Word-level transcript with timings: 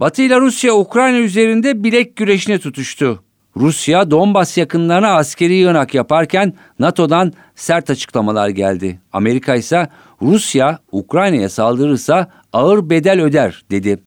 Batı 0.00 0.22
ile 0.22 0.40
Rusya 0.40 0.74
Ukrayna 0.74 1.18
üzerinde 1.18 1.84
bilek 1.84 2.16
güreşine 2.16 2.58
tutuştu. 2.58 3.22
Rusya 3.56 4.10
Donbas 4.10 4.58
yakınlarına 4.58 5.14
askeri 5.16 5.54
yığınak 5.54 5.94
yaparken 5.94 6.52
NATO'dan 6.78 7.32
sert 7.54 7.90
açıklamalar 7.90 8.48
geldi. 8.48 9.00
Amerika 9.12 9.54
ise 9.54 9.88
Rusya 10.22 10.78
Ukrayna'ya 10.92 11.48
saldırırsa 11.48 12.30
ağır 12.52 12.90
bedel 12.90 13.22
öder 13.22 13.64
dedi. 13.70 13.98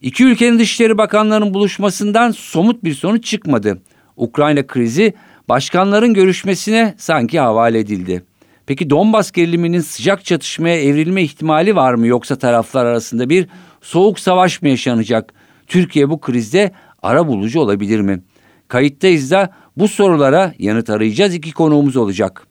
İki 0.00 0.24
ülkenin 0.24 0.58
dışişleri 0.58 0.98
bakanlarının 0.98 1.54
buluşmasından 1.54 2.30
somut 2.30 2.84
bir 2.84 2.94
sonuç 2.94 3.24
çıkmadı. 3.24 3.82
Ukrayna 4.16 4.66
krizi 4.66 5.14
başkanların 5.48 6.14
görüşmesine 6.14 6.94
sanki 6.98 7.40
havale 7.40 7.78
edildi. 7.78 8.22
Peki 8.66 8.90
Donbas 8.90 9.32
geriliminin 9.32 9.80
sıcak 9.80 10.24
çatışmaya 10.24 10.82
evrilme 10.82 11.22
ihtimali 11.22 11.76
var 11.76 11.94
mı 11.94 12.06
yoksa 12.06 12.38
taraflar 12.38 12.86
arasında 12.86 13.28
bir 13.28 13.48
soğuk 13.80 14.18
savaş 14.18 14.62
mı 14.62 14.68
yaşanacak? 14.68 15.34
Türkiye 15.66 16.10
bu 16.10 16.20
krizde 16.20 16.72
ara 17.02 17.26
bulucu 17.26 17.60
olabilir 17.60 18.00
mi? 18.00 18.22
Kayıttayız 18.68 19.30
da 19.30 19.52
bu 19.76 19.88
sorulara 19.88 20.52
yanıt 20.58 20.90
arayacağız 20.90 21.34
iki 21.34 21.52
konuğumuz 21.52 21.96
olacak. 21.96 22.46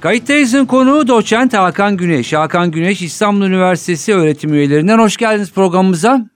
Kayıttayız'ın 0.00 0.66
konuğu 0.66 1.08
doçent 1.08 1.54
Hakan 1.54 1.96
Güneş. 1.96 2.32
Hakan 2.32 2.70
Güneş 2.70 3.02
İstanbul 3.02 3.46
Üniversitesi 3.46 4.14
öğretim 4.14 4.54
üyelerinden. 4.54 4.98
Hoş 4.98 5.16
geldiniz 5.16 5.54
programımıza. 5.54 6.26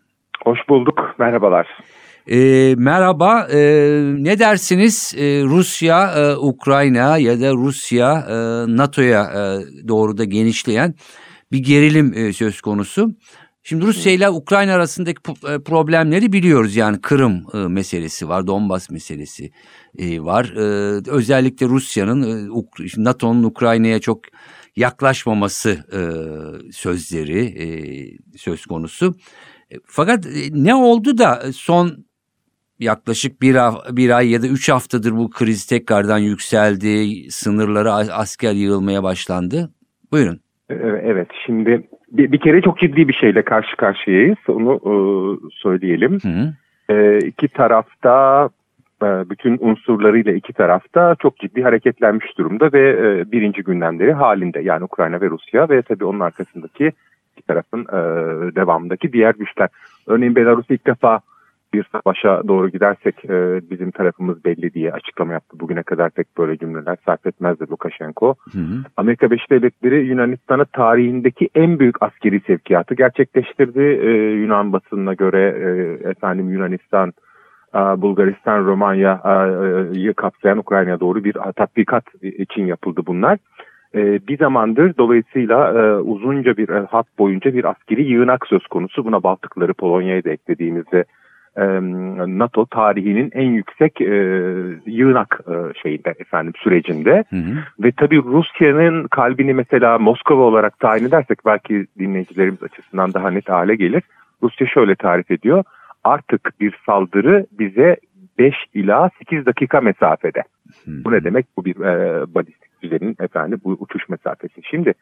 Hoş 0.44 0.58
bulduk. 0.68 0.98
Merhabalar. 1.18 1.66
E, 2.26 2.74
merhaba. 2.78 3.48
E, 3.52 3.58
ne 4.18 4.38
dersiniz 4.38 5.14
e, 5.16 5.42
Rusya, 5.44 6.14
e, 6.16 6.36
Ukrayna 6.36 7.18
ya 7.18 7.40
da 7.40 7.52
Rusya 7.52 8.26
e, 8.28 8.34
NATO'ya 8.76 9.22
e, 9.22 9.38
doğru 9.88 10.18
da 10.18 10.24
genişleyen 10.24 10.94
bir 11.52 11.58
gerilim 11.58 12.14
e, 12.14 12.32
söz 12.32 12.60
konusu. 12.60 13.14
Şimdi 13.62 13.84
Rusya 13.86 14.12
ile 14.12 14.30
Ukrayna 14.30 14.74
arasındaki 14.74 15.20
e, 15.48 15.58
problemleri 15.58 16.32
biliyoruz. 16.32 16.76
Yani 16.76 17.00
Kırım 17.00 17.46
e, 17.54 17.58
meselesi 17.58 18.28
var, 18.28 18.46
Donbas 18.46 18.90
meselesi 18.90 19.50
e, 19.98 20.20
var. 20.20 20.52
Özellikle 21.10 21.66
Rusya'nın 21.66 22.50
NATO'nun 22.96 23.42
Ukrayna'ya 23.42 23.98
çok 24.00 24.20
yaklaşmaması 24.76 25.84
sözleri 26.72 28.18
söz 28.36 28.66
konusu. 28.66 29.14
Fakat 29.86 30.26
ne 30.50 30.74
oldu 30.74 31.18
da 31.18 31.42
son 31.54 32.04
yaklaşık 32.82 33.42
bir, 33.42 33.56
bir 33.90 34.10
ay 34.10 34.30
ya 34.30 34.42
da 34.42 34.46
üç 34.46 34.68
haftadır 34.68 35.12
bu 35.12 35.30
kriz 35.30 35.66
tekrardan 35.66 36.18
yükseldi, 36.18 37.06
sınırlara 37.30 37.92
asker 37.92 38.52
yığılmaya 38.52 39.02
başlandı? 39.02 39.70
Buyurun. 40.12 40.40
Evet, 41.02 41.28
şimdi 41.46 41.88
bir, 42.12 42.32
bir 42.32 42.40
kere 42.40 42.62
çok 42.62 42.78
ciddi 42.78 43.08
bir 43.08 43.12
şeyle 43.12 43.42
karşı 43.42 43.76
karşıyayız. 43.76 44.38
Onu 44.48 44.74
e, 44.74 44.94
söyleyelim. 45.52 46.18
Hı. 46.22 46.54
E, 46.94 47.18
iki 47.18 47.48
tarafta 47.48 48.48
e, 49.02 49.30
bütün 49.30 49.58
unsurlarıyla 49.60 50.32
iki 50.32 50.52
tarafta 50.52 51.16
çok 51.22 51.36
ciddi 51.36 51.62
hareketlenmiş 51.62 52.38
durumda 52.38 52.72
ve 52.72 52.90
e, 52.90 53.32
birinci 53.32 53.62
gündemleri 53.62 54.12
halinde 54.12 54.60
yani 54.60 54.84
Ukrayna 54.84 55.20
ve 55.20 55.30
Rusya 55.30 55.68
ve 55.68 55.82
tabii 55.82 56.04
onun 56.04 56.20
arkasındaki 56.20 56.92
iki 57.36 57.46
tarafın 57.46 57.80
e, 57.80 58.00
devamındaki 58.56 59.12
diğer 59.12 59.34
güçler. 59.34 59.68
Örneğin 60.06 60.36
Belarus 60.36 60.66
ilk 60.70 60.86
defa 60.86 61.20
bir 61.72 61.86
savaşa 61.92 62.48
doğru 62.48 62.68
gidersek 62.68 63.24
e, 63.24 63.60
bizim 63.70 63.90
tarafımız 63.90 64.44
belli 64.44 64.74
diye 64.74 64.92
açıklama 64.92 65.32
yaptı. 65.32 65.60
Bugüne 65.60 65.82
kadar 65.82 66.10
pek 66.10 66.38
böyle 66.38 66.58
cümleler 66.58 66.96
sarf 67.06 67.26
etmezdi 67.26 67.70
Lukashenko. 67.70 68.34
Hı 68.52 68.58
hı. 68.58 68.82
Amerika 68.96 69.30
Birleşik 69.30 69.50
Devletleri 69.50 70.06
Yunanistan'a 70.06 70.64
tarihindeki 70.64 71.48
en 71.54 71.78
büyük 71.78 72.02
askeri 72.02 72.40
sevkiyatı 72.40 72.94
gerçekleştirdi. 72.94 73.80
E, 73.80 74.10
Yunan 74.32 74.72
basınına 74.72 75.14
göre 75.14 75.42
e, 75.42 75.68
efendim 76.08 76.50
Yunanistan, 76.50 77.12
e, 77.74 77.78
Bulgaristan, 77.78 78.64
Romanya'yı 78.64 80.10
e, 80.10 80.12
kapsayan 80.12 80.58
Ukrayna'ya 80.58 81.00
doğru 81.00 81.24
bir 81.24 81.32
tatbikat 81.32 82.04
için 82.22 82.66
yapıldı 82.66 83.00
bunlar. 83.06 83.38
E, 83.94 84.26
bir 84.28 84.38
zamandır 84.38 84.96
dolayısıyla 84.98 85.72
e, 85.72 85.96
uzunca 85.96 86.56
bir 86.56 86.68
e, 86.68 86.86
hat 86.86 87.06
boyunca 87.18 87.54
bir 87.54 87.64
askeri 87.64 88.02
yığınak 88.02 88.46
söz 88.46 88.66
konusu. 88.66 89.04
Buna 89.04 89.22
Baltıkları 89.22 89.74
Polonya'yı 89.74 90.24
da 90.24 90.30
eklediğimizde 90.30 91.04
NATO 91.56 92.66
tarihinin 92.66 93.30
en 93.34 93.50
yüksek 93.50 94.00
e, 94.00 94.14
yığınak 94.86 95.40
e, 95.48 95.80
şeyinde 95.82 96.14
efendim 96.18 96.52
sürecinde 96.56 97.24
hı 97.30 97.36
hı. 97.36 97.58
ve 97.80 97.92
tabii 97.92 98.22
Rusya'nın 98.22 99.08
kalbini 99.08 99.54
mesela 99.54 99.98
Moskova 99.98 100.42
olarak 100.42 100.78
tayin 100.78 101.04
edersek 101.04 101.38
belki 101.46 101.86
dinleyicilerimiz 101.98 102.62
açısından 102.62 103.14
daha 103.14 103.30
net 103.30 103.48
hale 103.48 103.74
gelir. 103.74 104.02
Rusya 104.42 104.66
şöyle 104.66 104.94
tarif 104.94 105.30
ediyor. 105.30 105.64
Artık 106.04 106.60
bir 106.60 106.76
saldırı 106.86 107.46
bize 107.58 107.96
5 108.38 108.54
ila 108.74 109.10
8 109.18 109.46
dakika 109.46 109.80
mesafede. 109.80 110.42
Hı. 110.84 111.04
Bu 111.04 111.12
ne 111.12 111.24
demek? 111.24 111.46
Bu 111.56 111.64
bir 111.64 111.80
e, 111.80 112.24
balistik 112.34 112.82
düzenin 112.82 113.16
efendim 113.20 113.60
bu 113.64 113.76
uçuş 113.80 114.08
mesafesi. 114.08 114.60
Şimdi 114.70 114.94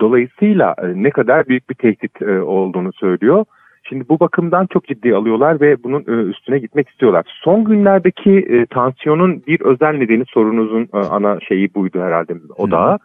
dolayısıyla 0.00 0.74
e, 0.82 1.02
ne 1.02 1.10
kadar 1.10 1.48
büyük 1.48 1.70
bir 1.70 1.74
tehdit 1.74 2.22
e, 2.22 2.40
olduğunu 2.40 2.92
söylüyor. 2.92 3.44
Şimdi 3.90 4.08
bu 4.08 4.20
bakımdan 4.20 4.66
çok 4.66 4.84
ciddi 4.84 5.14
alıyorlar 5.14 5.60
ve 5.60 5.82
bunun 5.82 6.00
e, 6.00 6.30
üstüne 6.30 6.58
gitmek 6.58 6.88
istiyorlar. 6.88 7.24
Son 7.44 7.64
günlerdeki 7.64 8.38
e, 8.38 8.66
tansiyonun 8.66 9.42
bir 9.46 9.60
özel 9.60 9.92
nedeni 9.92 10.24
sorunuzun 10.28 10.88
e, 10.94 10.98
ana 10.98 11.40
şeyi 11.40 11.74
buydu 11.74 12.00
herhalde 12.02 12.34
o 12.56 12.70
da. 12.70 12.98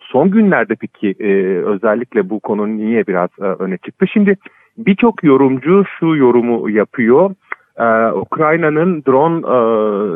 Son 0.00 0.30
günlerde 0.30 0.74
peki 0.80 1.14
e, 1.20 1.32
özellikle 1.64 2.30
bu 2.30 2.40
konu 2.40 2.76
niye 2.76 3.06
biraz 3.06 3.30
e, 3.40 3.44
öne 3.44 3.78
çıktı? 3.78 4.06
Şimdi 4.12 4.36
birçok 4.78 5.24
yorumcu 5.24 5.84
şu 5.98 6.06
yorumu 6.06 6.70
yapıyor. 6.70 7.30
Ee, 7.78 8.12
Ukrayna'nın 8.12 9.02
drone 9.04 9.38
e, 9.38 9.58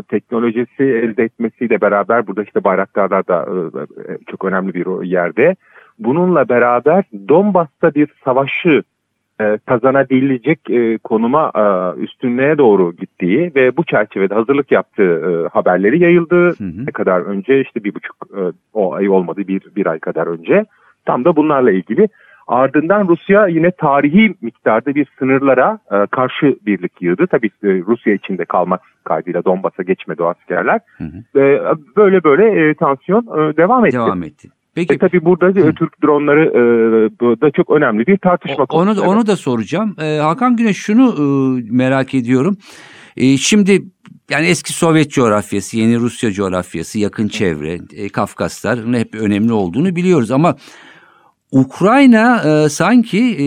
teknolojisi 0.03 0.83
elde 0.83 1.25
etmesiyle 1.25 1.81
beraber 1.81 2.27
burada 2.27 2.43
işte 2.43 2.65
Bayraktarlar 2.65 3.29
da 3.29 3.47
e, 4.09 4.19
çok 4.31 4.45
önemli 4.45 4.75
bir 4.75 5.05
yerde. 5.05 5.57
Bununla 5.99 6.49
beraber 6.49 7.05
Donbas'ta 7.29 7.95
bir 7.95 8.09
savaşı 8.25 8.83
e, 9.41 9.59
kazanabilecek 9.67 10.71
e, 10.71 10.99
konuma 10.99 11.53
e, 11.55 12.01
üstünlüğe 12.01 12.59
doğru 12.59 12.93
gittiği 12.97 13.53
ve 13.55 13.77
bu 13.77 13.85
çerçevede 13.85 14.35
hazırlık 14.35 14.73
yaptığı 14.73 15.49
haberleri 15.53 16.03
yayıldı. 16.03 16.37
Hı 16.37 16.65
hı. 16.65 16.87
Ne 16.87 16.93
kadar 16.93 17.21
önce 17.21 17.61
işte 17.61 17.85
bir 17.85 17.95
buçuk 17.95 18.17
o 18.75 18.95
ay 18.95 19.09
olmadı 19.09 19.41
bir, 19.49 19.63
bir 19.77 19.87
ay 19.87 19.99
kadar 19.99 20.27
önce. 20.27 20.65
Tam 21.05 21.25
da 21.25 21.37
bunlarla 21.37 21.71
ilgili. 21.71 22.09
Ardından 22.47 23.09
Rusya 23.09 23.47
yine 23.47 23.71
tarihi 23.71 24.35
miktarda 24.43 24.95
bir 24.95 25.07
sınırlara 25.19 25.79
karşı 26.11 26.57
birlik 26.67 27.03
yığdı. 27.03 27.27
Tabii 27.27 27.51
Rusya 27.63 28.15
içinde 28.15 28.45
kalmak 28.45 28.81
kaydıyla 29.05 29.45
Donbas'a 29.45 29.83
geçmedi 29.83 30.23
o 30.23 30.27
askerler. 30.27 30.81
Hı 30.99 31.05
hı. 31.05 31.79
böyle 31.97 32.25
böyle 32.25 32.75
tansiyon 32.75 33.27
devam 33.57 33.87
etti. 33.87 33.97
Devam 33.97 34.23
etti. 34.23 34.49
Peki. 34.75 34.95
E 34.95 34.99
tabii 34.99 35.25
burada 35.25 35.47
Hı. 35.47 35.75
Türk 35.75 36.03
dronları 36.05 36.45
e, 36.45 37.41
da 37.41 37.51
çok 37.51 37.71
önemli 37.71 38.07
bir 38.07 38.19
tartışma 38.19 38.67
konusu. 38.67 39.03
Onu, 39.03 39.11
onu 39.11 39.27
da 39.27 39.37
soracağım. 39.37 39.97
E, 40.03 40.19
Hakan 40.19 40.57
Güneş 40.57 40.77
şunu 40.77 41.15
e, 41.19 41.25
merak 41.71 42.15
ediyorum. 42.15 42.57
E, 43.17 43.37
şimdi 43.37 43.83
yani 44.31 44.47
eski 44.47 44.73
Sovyet 44.73 45.11
coğrafyası, 45.11 45.79
yeni 45.79 45.97
Rusya 45.97 46.33
coğrafyası, 46.33 46.99
yakın 46.99 47.29
çevre, 47.29 47.79
e, 47.97 48.09
Kafkaslar 48.09 48.79
hep 48.79 49.15
önemli 49.15 49.53
olduğunu 49.53 49.97
biliyoruz 49.97 50.31
ama 50.31 50.57
Ukrayna 51.53 52.43
e, 52.47 52.69
sanki 52.69 53.19
e, 53.19 53.47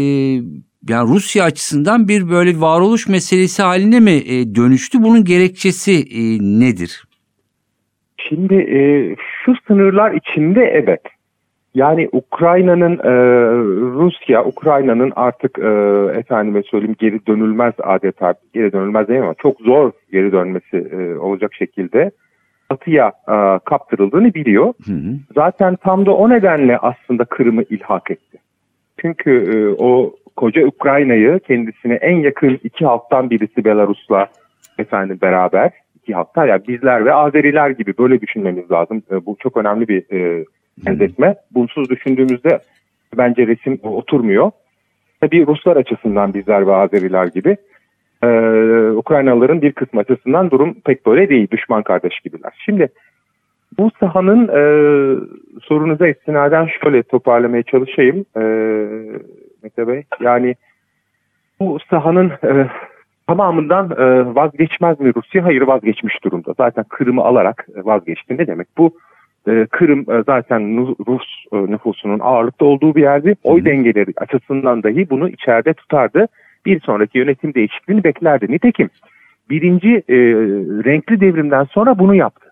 yani 0.89 1.09
Rusya 1.09 1.43
açısından 1.43 2.07
bir 2.07 2.29
böyle 2.29 2.61
varoluş 2.61 3.07
meselesi 3.07 3.63
haline 3.63 3.99
mi 3.99 4.11
e, 4.11 4.55
dönüştü? 4.55 5.03
Bunun 5.03 5.23
gerekçesi 5.23 5.91
e, 5.91 6.21
nedir? 6.59 7.03
Şimdi 8.29 8.55
e, 8.55 8.79
şu 9.45 9.53
sınırlar 9.67 10.11
içinde 10.11 10.61
evet. 10.61 11.01
Yani 11.75 12.09
Ukrayna'nın 12.11 12.97
e, 12.97 13.13
Rusya, 13.93 14.45
Ukrayna'nın 14.45 15.13
artık 15.15 15.59
e, 15.59 15.69
efendime 16.19 16.63
söyleyeyim 16.63 16.95
geri 16.99 17.25
dönülmez 17.25 17.73
adeta 17.83 18.33
geri 18.53 18.71
dönülmez 18.71 19.07
değil 19.07 19.21
ama 19.21 19.33
çok 19.33 19.59
zor 19.59 19.91
geri 20.11 20.31
dönmesi 20.31 20.77
e, 20.77 21.15
olacak 21.15 21.53
şekilde 21.53 22.11
Batı'ya 22.71 23.11
e, 23.27 23.59
kaptırıldığını 23.65 24.33
biliyor. 24.33 24.73
Hı 24.85 24.93
hı. 24.93 25.15
Zaten 25.35 25.75
tam 25.75 26.05
da 26.05 26.13
o 26.13 26.29
nedenle 26.29 26.77
aslında 26.77 27.25
Kırım'ı 27.25 27.63
ilhak 27.63 28.11
etti. 28.11 28.37
Çünkü 29.01 29.31
e, 29.31 29.83
o 29.83 30.15
koca 30.35 30.65
Ukrayna'yı 30.65 31.39
kendisine 31.39 31.93
en 31.93 32.15
yakın 32.15 32.59
iki 32.63 32.85
halktan 32.85 33.29
birisi 33.29 33.65
Belarus'la 33.65 34.27
efendim 34.77 35.19
beraber 35.21 35.71
iki 35.95 36.13
halkta 36.13 36.45
yani 36.45 36.67
bizler 36.67 37.05
ve 37.05 37.13
Azeriler 37.13 37.69
gibi 37.69 37.93
böyle 37.97 38.21
düşünmemiz 38.21 38.71
lazım. 38.71 39.03
E, 39.11 39.25
bu 39.25 39.35
çok 39.39 39.57
önemli 39.57 39.87
bir 39.87 40.11
e, 40.11 40.45
benzetme. 40.77 41.35
Bunsuz 41.51 41.89
düşündüğümüzde 41.89 42.59
bence 43.17 43.47
resim 43.47 43.79
oturmuyor. 43.83 44.51
Tabii 45.21 45.47
Ruslar 45.47 45.75
açısından 45.75 46.33
bizler 46.33 46.67
ve 46.67 46.73
Azeriler 46.75 47.25
gibi 47.25 47.57
e, 48.23 48.27
Ukraynalıların 48.91 49.61
bir 49.61 49.71
kısmı 49.71 49.99
açısından 49.99 50.51
durum 50.51 50.73
pek 50.85 51.05
böyle 51.05 51.29
değil. 51.29 51.47
Düşman 51.51 51.83
kardeş 51.83 52.19
gibiler. 52.19 52.51
Şimdi 52.65 52.89
bu 53.77 53.91
sahanın 53.99 54.47
e, 54.47 54.61
sorunuza 55.61 56.07
istinaden 56.07 56.69
şöyle 56.83 57.03
toparlamaya 57.03 57.63
çalışayım 57.63 58.25
e, 58.37 58.41
Mete 59.63 59.87
Bey. 59.87 60.03
Yani 60.21 60.55
bu 61.59 61.77
sahanın 61.89 62.29
e, 62.29 62.67
tamamından 63.27 63.91
e, 63.91 64.35
vazgeçmez 64.35 64.99
mi 64.99 65.11
Rusya? 65.15 65.45
Hayır 65.45 65.61
vazgeçmiş 65.61 66.23
durumda. 66.23 66.53
Zaten 66.57 66.85
Kırım'ı 66.89 67.21
alarak 67.21 67.67
vazgeçti. 67.75 68.37
Ne 68.37 68.47
demek? 68.47 68.67
Bu 68.77 68.97
e, 69.47 69.67
Kırım 69.71 69.99
e, 69.99 70.23
zaten 70.25 70.77
Rus 71.07 71.45
e, 71.53 71.57
nüfusunun 71.57 72.19
ağırlıkta 72.19 72.65
olduğu 72.65 72.95
bir 72.95 73.01
yerdi. 73.01 73.35
Oy 73.43 73.65
dengeleri 73.65 74.13
açısından 74.17 74.83
dahi 74.83 75.09
bunu 75.09 75.29
içeride 75.29 75.73
tutardı. 75.73 76.27
Bir 76.65 76.79
sonraki 76.79 77.17
yönetim 77.17 77.53
değişikliğini 77.53 78.03
beklerdi. 78.03 78.45
Nitekim 78.49 78.89
birinci 79.49 80.03
e, 80.09 80.15
renkli 80.85 81.21
devrimden 81.21 81.63
sonra 81.63 81.99
bunu 81.99 82.15
yaptı. 82.15 82.49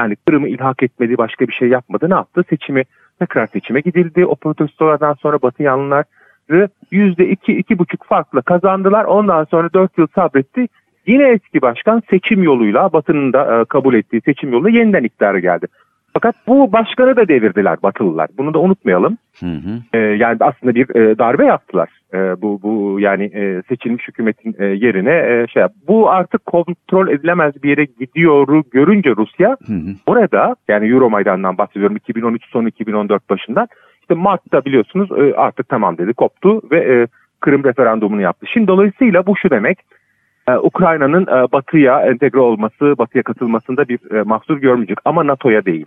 Yani 0.00 0.16
Kırım'ı 0.16 0.48
ilhak 0.48 0.82
etmedi, 0.82 1.18
başka 1.18 1.48
bir 1.48 1.52
şey 1.52 1.68
yapmadı. 1.68 2.10
Ne 2.10 2.14
yaptı? 2.14 2.44
Seçimi, 2.50 2.84
tekrar 3.18 3.46
seçime 3.46 3.80
gidildi. 3.80 4.26
O 4.26 4.34
protestolardan 4.36 5.14
sonra 5.14 5.42
Batı 5.42 5.62
yanlıları 5.62 6.68
yüzde 6.90 7.28
iki, 7.28 7.52
iki 7.52 7.78
buçuk 7.78 8.04
farkla 8.04 8.42
kazandılar. 8.42 9.04
Ondan 9.04 9.44
sonra 9.44 9.72
dört 9.72 9.98
yıl 9.98 10.06
sabretti. 10.14 10.68
Yine 11.06 11.28
eski 11.28 11.62
başkan 11.62 12.02
seçim 12.10 12.42
yoluyla, 12.42 12.92
Batı'nın 12.92 13.32
da 13.32 13.60
e, 13.60 13.64
kabul 13.64 13.94
ettiği 13.94 14.20
seçim 14.20 14.52
yoluyla 14.52 14.78
yeniden 14.78 15.04
iktidara 15.04 15.38
geldi. 15.38 15.66
Fakat 16.16 16.34
bu 16.46 16.72
başkanı 16.72 17.16
da 17.16 17.28
devirdiler 17.28 17.82
Batılılar. 17.82 18.28
Bunu 18.38 18.54
da 18.54 18.58
unutmayalım. 18.58 19.18
Hı 19.40 19.46
hı. 19.46 19.82
Ee, 19.92 19.98
yani 19.98 20.36
aslında 20.40 20.74
bir 20.74 20.96
e, 20.96 21.18
darbe 21.18 21.44
yaptılar. 21.44 21.88
E, 22.14 22.42
bu 22.42 22.62
bu 22.62 23.00
yani 23.00 23.24
e, 23.24 23.62
seçilmiş 23.68 24.08
hükümetin 24.08 24.56
e, 24.58 24.64
yerine 24.64 25.10
e, 25.10 25.46
şey 25.52 25.62
bu 25.88 26.10
artık 26.10 26.46
kontrol 26.46 27.08
edilemez 27.08 27.62
bir 27.62 27.70
yere 27.70 27.84
gidiyoru 27.84 28.64
görünce 28.70 29.10
Rusya 29.16 29.56
hı 29.66 29.72
hı. 29.72 29.94
orada 30.06 30.56
yani 30.68 30.88
Euro 30.88 31.10
Maydan'dan 31.10 31.58
bahsediyorum 31.58 31.96
2013 31.96 32.44
sonu 32.50 32.68
2014 32.68 33.30
başından 33.30 33.68
işte 34.00 34.14
Mart'ta 34.14 34.64
biliyorsunuz 34.64 35.10
e, 35.12 35.34
artık 35.34 35.68
tamam 35.68 35.98
dedi 35.98 36.12
koptu 36.12 36.62
ve 36.70 36.78
e, 36.78 37.06
Kırım 37.40 37.64
referandumunu 37.64 38.20
yaptı. 38.20 38.46
Şimdi 38.52 38.66
dolayısıyla 38.66 39.26
bu 39.26 39.36
şu 39.36 39.50
demek 39.50 39.78
e, 40.48 40.56
Ukrayna'nın 40.56 41.22
e, 41.22 41.52
Batı'ya 41.52 42.00
entegre 42.00 42.40
olması, 42.40 42.98
Batı'ya 42.98 43.22
katılmasında 43.22 43.88
bir 43.88 44.14
e, 44.14 44.22
mahsur 44.22 44.58
görmeyecek 44.58 44.98
ama 45.04 45.26
NATO'ya 45.26 45.64
değil. 45.64 45.86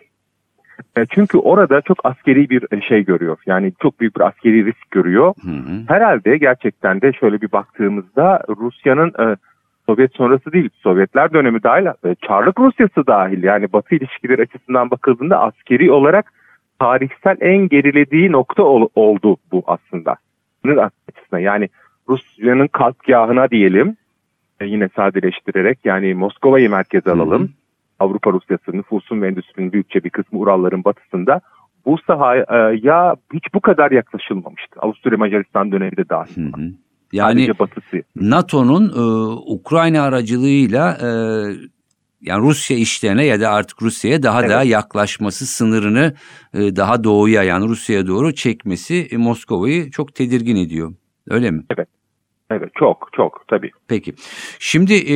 E, 0.98 1.06
çünkü 1.06 1.38
orada 1.38 1.82
çok 1.82 2.06
askeri 2.06 2.50
bir 2.50 2.66
e, 2.72 2.82
şey 2.82 3.06
görüyor. 3.06 3.38
Yani 3.46 3.74
çok 3.80 4.00
büyük 4.00 4.16
bir 4.16 4.22
askeri 4.22 4.66
risk 4.66 4.92
görüyor. 4.92 5.34
Hı 5.42 5.52
hı. 5.52 5.84
Herhalde 5.88 6.38
gerçekten 6.38 7.02
de 7.02 7.14
şöyle 7.14 7.42
bir 7.42 7.52
baktığımızda 7.52 8.44
Rusya'nın 8.50 9.14
e, 9.20 9.36
Sovyet 9.86 10.16
sonrası 10.16 10.52
değil, 10.52 10.70
Sovyetler 10.74 11.34
dönemi 11.34 11.64
dahil, 11.64 12.16
Çarlık 12.28 12.60
Rusyası 12.60 13.08
dahil 13.08 13.44
yani 13.44 13.74
Batı 13.74 13.96
ilişkileri 13.96 14.42
açısından 14.42 14.92
bakıldığında 14.92 15.40
askeri 15.40 15.92
olarak 15.92 16.34
tarihsel 16.80 17.38
en 17.42 17.70
gerilediği 17.70 18.32
nokta 18.32 18.64
ol, 18.64 18.88
oldu 18.96 19.38
bu 19.52 19.64
aslında. 19.68 20.16
Açısından 21.08 21.40
yani 21.40 21.70
Rusya'nın 22.10 22.68
kalkgahına 22.68 23.50
diyelim 23.50 23.98
yine 24.62 24.90
sadeleştirerek 24.96 25.80
yani 25.86 26.14
Moskova'yı 26.14 26.70
merkeze 26.70 27.12
alalım. 27.12 27.42
Hı 27.42 27.46
hı. 27.46 27.59
Avrupa 28.00 28.32
Rusyası 28.32 28.72
nüfusun 28.72 29.22
ve 29.22 29.28
endüstrinin 29.28 29.72
büyükçe 29.72 30.04
bir 30.04 30.10
kısmı 30.10 30.40
Uralların 30.40 30.84
batısında 30.84 31.42
bu 31.86 31.98
sahaya 32.08 33.16
hiç 33.34 33.44
bu 33.54 33.60
kadar 33.60 33.92
yaklaşılmamıştı. 33.92 34.80
Avusturya 34.80 35.18
Macaristan 35.18 35.72
döneminde 35.72 36.10
dahil. 36.10 36.54
Hı 36.54 36.58
hı. 36.58 36.72
Yani 37.14 37.50
NATO'nun 38.16 38.90
e, 38.90 39.02
Ukrayna 39.54 40.02
aracılığıyla 40.02 40.98
e, 41.02 41.10
yani 42.22 42.42
Rusya 42.42 42.78
işlerine 42.78 43.26
ya 43.26 43.42
da 43.42 43.50
artık 43.50 43.82
Rusya'ya 43.82 44.24
daha 44.24 44.40
evet. 44.40 44.50
da 44.52 44.64
yaklaşması 44.64 45.46
sınırını 45.46 46.14
e, 46.54 46.76
daha 46.76 47.04
doğuya 47.04 47.44
yani 47.44 47.68
Rusya'ya 47.68 48.08
doğru 48.08 48.36
çekmesi 48.36 49.08
e, 49.12 49.18
Moskova'yı 49.18 49.92
çok 49.92 50.16
tedirgin 50.16 50.56
ediyor. 50.56 50.94
Öyle 51.30 51.52
mi? 51.52 51.64
Evet. 51.70 51.88
Evet 52.52 52.70
çok 52.80 53.10
çok 53.16 53.48
tabii. 53.48 53.72
Peki. 53.88 54.14
Şimdi 54.60 54.94
e, 54.94 55.16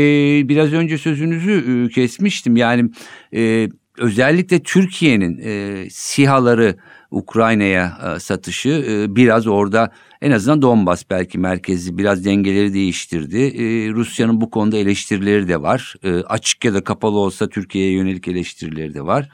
biraz 0.49 0.73
önce 0.73 0.97
sözünüzü 0.97 1.85
e, 1.85 1.89
kesmiştim. 1.89 2.55
Yani 2.55 2.89
e, 3.35 3.69
özellikle 3.97 4.63
Türkiye'nin 4.63 5.39
e, 5.43 5.85
sihaları 5.89 6.75
Ukrayna'ya 7.11 7.97
e, 8.15 8.19
satışı 8.19 8.69
e, 8.69 9.15
biraz 9.15 9.47
orada 9.47 9.91
en 10.21 10.31
azından 10.31 10.61
Donbas 10.61 11.03
belki 11.09 11.39
merkezi 11.39 11.97
biraz 11.97 12.25
dengeleri 12.25 12.73
değiştirdi. 12.73 13.37
E, 13.37 13.89
Rusya'nın 13.91 14.41
bu 14.41 14.49
konuda 14.49 14.77
eleştirileri 14.77 15.47
de 15.47 15.61
var. 15.61 15.95
E, 16.03 16.13
açık 16.13 16.65
ya 16.65 16.73
da 16.73 16.83
kapalı 16.83 17.17
olsa 17.17 17.49
Türkiye'ye 17.49 17.91
yönelik 17.91 18.27
eleştirileri 18.27 18.93
de 18.93 19.05
var. 19.05 19.29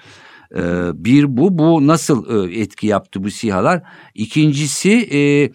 E, 0.55 0.61
bir 0.93 1.37
bu 1.37 1.57
bu 1.57 1.87
nasıl 1.87 2.49
e, 2.49 2.59
etki 2.59 2.87
yaptı 2.87 3.23
bu 3.23 3.29
sihalar? 3.29 3.81
İkincisi 4.15 4.91
e, 4.91 5.51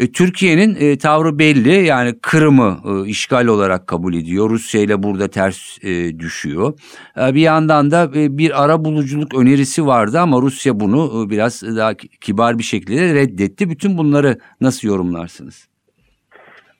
e, 0.00 0.12
Türkiye'nin 0.12 0.76
e, 0.80 0.98
tavrı 0.98 1.38
belli 1.38 1.86
yani 1.86 2.18
Kırım'ı 2.22 2.76
e, 2.84 3.08
işgal 3.08 3.46
olarak 3.46 3.86
kabul 3.86 4.14
ediyor. 4.14 4.50
Rusya 4.50 4.80
ile 4.80 5.02
burada 5.02 5.28
ters 5.28 5.84
e, 5.84 6.18
düşüyor. 6.18 6.72
E, 7.20 7.34
bir 7.34 7.40
yandan 7.40 7.90
da 7.90 8.04
e, 8.04 8.38
bir 8.38 8.64
ara 8.64 8.84
buluculuk 8.84 9.34
önerisi 9.34 9.86
vardı 9.86 10.20
ama 10.20 10.42
Rusya 10.42 10.80
bunu 10.80 11.24
e, 11.26 11.30
biraz 11.30 11.76
daha 11.76 11.94
kibar 11.94 12.58
bir 12.58 12.62
şekilde 12.62 13.14
reddetti. 13.14 13.70
Bütün 13.70 13.98
bunları 13.98 14.38
nasıl 14.60 14.88
yorumlarsınız? 14.88 15.68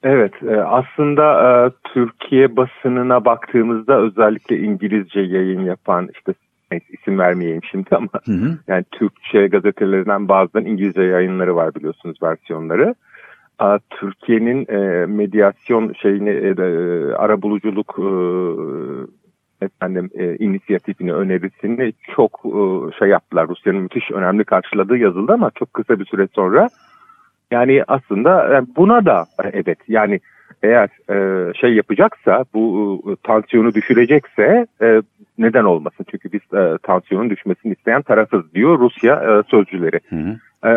Evet 0.02 0.32
e, 0.42 0.56
aslında 0.56 1.24
e, 1.42 1.70
Türkiye 1.94 2.56
basınına 2.56 3.24
baktığımızda 3.24 4.00
özellikle 4.00 4.58
İngilizce 4.58 5.20
yayın 5.20 5.64
yapan 5.64 6.08
işte 6.14 6.34
neyse 6.74 6.86
isim 7.00 7.18
vermeyeyim 7.18 7.60
şimdi 7.70 7.96
ama 7.96 8.08
hı 8.24 8.32
hı. 8.32 8.58
yani 8.68 8.84
Türkçe 8.92 9.46
gazetelerinden 9.46 10.28
bazen 10.28 10.64
İngilizce 10.64 11.02
yayınları 11.02 11.56
var 11.56 11.74
biliyorsunuz 11.74 12.22
versiyonları. 12.22 12.94
Türkiye'nin 13.90 14.66
e, 14.68 15.06
medyasyon 15.06 15.92
şeyini 16.02 16.30
e, 16.30 16.48
e, 16.48 17.12
ara 17.14 17.42
buluculuk 17.42 17.96
e, 17.98 18.08
efendim 19.64 20.10
e, 20.14 20.36
inisiyatifini 20.36 21.14
önerisini 21.14 21.92
çok 22.16 22.40
e, 22.44 22.60
şey 22.98 23.08
yaptılar. 23.08 23.48
Rusya'nın 23.48 23.80
müthiş 23.80 24.10
önemli 24.10 24.44
karşıladığı 24.44 24.96
yazıldı 24.96 25.32
ama 25.32 25.50
çok 25.54 25.74
kısa 25.74 25.98
bir 25.98 26.04
süre 26.04 26.28
sonra 26.34 26.68
yani 27.50 27.84
aslında 27.88 28.58
e, 28.58 28.62
buna 28.76 29.04
da 29.04 29.26
e, 29.44 29.48
evet 29.52 29.78
yani 29.88 30.20
eğer 30.64 30.88
e, 31.10 31.52
şey 31.54 31.74
yapacaksa 31.74 32.44
bu 32.54 33.02
e, 33.06 33.26
tansiyonu 33.26 33.74
düşürecekse 33.74 34.66
e, 34.82 35.02
neden 35.38 35.64
olmasın? 35.64 36.06
Çünkü 36.10 36.32
biz 36.32 36.58
e, 36.58 36.78
tansiyonun 36.82 37.30
düşmesini 37.30 37.72
isteyen 37.72 38.02
tarafız 38.02 38.54
diyor 38.54 38.78
Rusya 38.78 39.14
e, 39.14 39.50
sözcüleri. 39.50 40.00
Hı 40.10 40.16
hı. 40.16 40.36
E, 40.68 40.72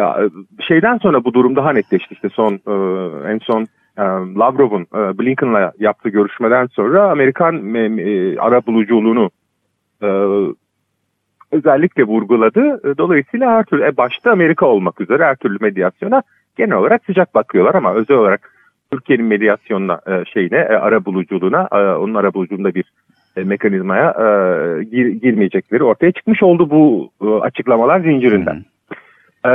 şeyden 0.68 0.98
sonra 0.98 1.24
bu 1.24 1.34
durum 1.34 1.56
daha 1.56 1.74
netleşti 1.74 2.14
işte 2.14 2.30
son 2.30 2.54
e, 2.54 2.74
en 3.32 3.38
son 3.38 3.62
e, 3.98 4.04
Lavrov'un 4.40 4.82
e, 4.82 5.20
Blinken'la 5.20 5.72
yaptığı 5.80 6.10
görüşmeden 6.10 6.66
sonra 6.66 7.12
Amerikan 7.12 7.76
e, 7.76 7.80
e, 7.80 8.38
ara 8.38 8.66
buluculuğunu 8.66 9.30
e, 10.04 10.08
özellikle 11.52 12.04
vurguladı. 12.04 12.90
E, 12.90 12.98
dolayısıyla 12.98 13.52
her 13.52 13.64
türlü 13.64 13.84
e, 13.84 13.98
başta 13.98 14.32
Amerika 14.32 14.66
olmak 14.66 15.02
üzere 15.02 15.26
her 15.26 15.36
türlü 15.36 15.58
medyasyona 15.62 16.24
genel 16.58 16.76
olarak 16.76 17.06
sıcak 17.06 17.36
bakıyorlar 17.36 17.76
ama 17.76 17.94
özel 17.94 18.18
olarak 18.18 18.57
Türkiye'nin 18.92 19.26
medyasyonuna 19.26 20.02
e, 20.08 20.26
şeyine 20.34 20.58
e, 20.58 20.76
ara 20.76 21.06
buluculuğuna 21.06 21.68
e, 21.72 21.76
onun 21.76 22.14
ara 22.14 22.34
buluculuğunda 22.34 22.76
bir 22.76 22.86
e, 23.38 23.44
mekanizmaya 23.44 24.10
e, 24.10 24.84
gir, 24.84 25.08
girmeyecekleri 25.08 25.84
ortaya 25.84 26.12
çıkmış 26.12 26.44
oldu 26.44 26.70
bu 26.70 27.12
e, 27.22 27.28
açıklamalar 27.28 28.00
zincirinden. 28.00 28.66
E, 29.46 29.52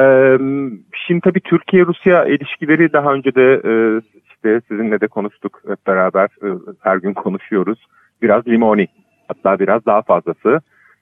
şimdi 1.07 1.21
tabii 1.21 1.41
Türkiye-Rusya 1.41 2.25
ilişkileri 2.25 2.93
daha 2.93 3.12
önce 3.12 3.35
de 3.35 3.61
e, 3.65 4.01
işte 4.29 4.61
sizinle 4.69 5.01
de 5.01 5.07
konuştuk 5.07 5.62
hep 5.69 5.87
beraber 5.87 6.25
e, 6.25 6.49
her 6.81 6.97
gün 6.97 7.12
konuşuyoruz. 7.12 7.87
Biraz 8.23 8.49
limoni 8.49 8.87
hatta 9.29 9.59
biraz 9.59 9.87
daha 9.87 10.03
fazlası 10.03 10.61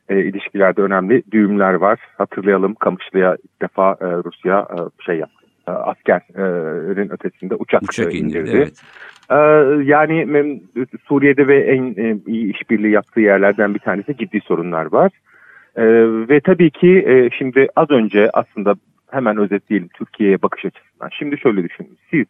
e, 0.08 0.20
ilişkilerde 0.20 0.82
önemli 0.82 1.22
düğümler 1.32 1.74
var. 1.74 1.98
Hatırlayalım 2.18 2.74
Kamışlı'ya 2.74 3.36
ilk 3.44 3.62
defa 3.62 3.96
e, 4.00 4.06
Rusya 4.06 4.68
e, 4.70 4.78
şey 5.04 5.18
yaptı 5.18 5.39
askerin 5.70 7.12
ötesinde 7.12 7.54
uçak, 7.54 7.82
uçak 7.82 8.14
indirdi. 8.14 8.50
Evet. 8.54 8.82
E, 9.30 9.36
yani 9.84 10.60
Suriye'de 11.08 11.48
ve 11.48 11.60
en 11.60 11.82
e, 11.82 12.16
iyi 12.26 12.54
işbirliği 12.54 12.92
yaptığı 12.92 13.20
yerlerden 13.20 13.74
bir 13.74 13.78
tanesi 13.78 14.16
ciddi 14.16 14.40
sorunlar 14.40 14.92
var. 14.92 15.12
Ve 16.28 16.40
tabii 16.40 16.70
ki 16.70 17.28
şimdi 17.38 17.68
az 17.76 17.90
önce 17.90 18.30
aslında 18.34 18.74
hemen 19.10 19.36
özetleyelim 19.36 19.88
Türkiye'ye 19.88 20.42
bakış 20.42 20.64
açısından. 20.64 21.08
Şimdi 21.18 21.38
şöyle 21.38 21.64
düşünün. 21.64 21.98
Siz 22.10 22.26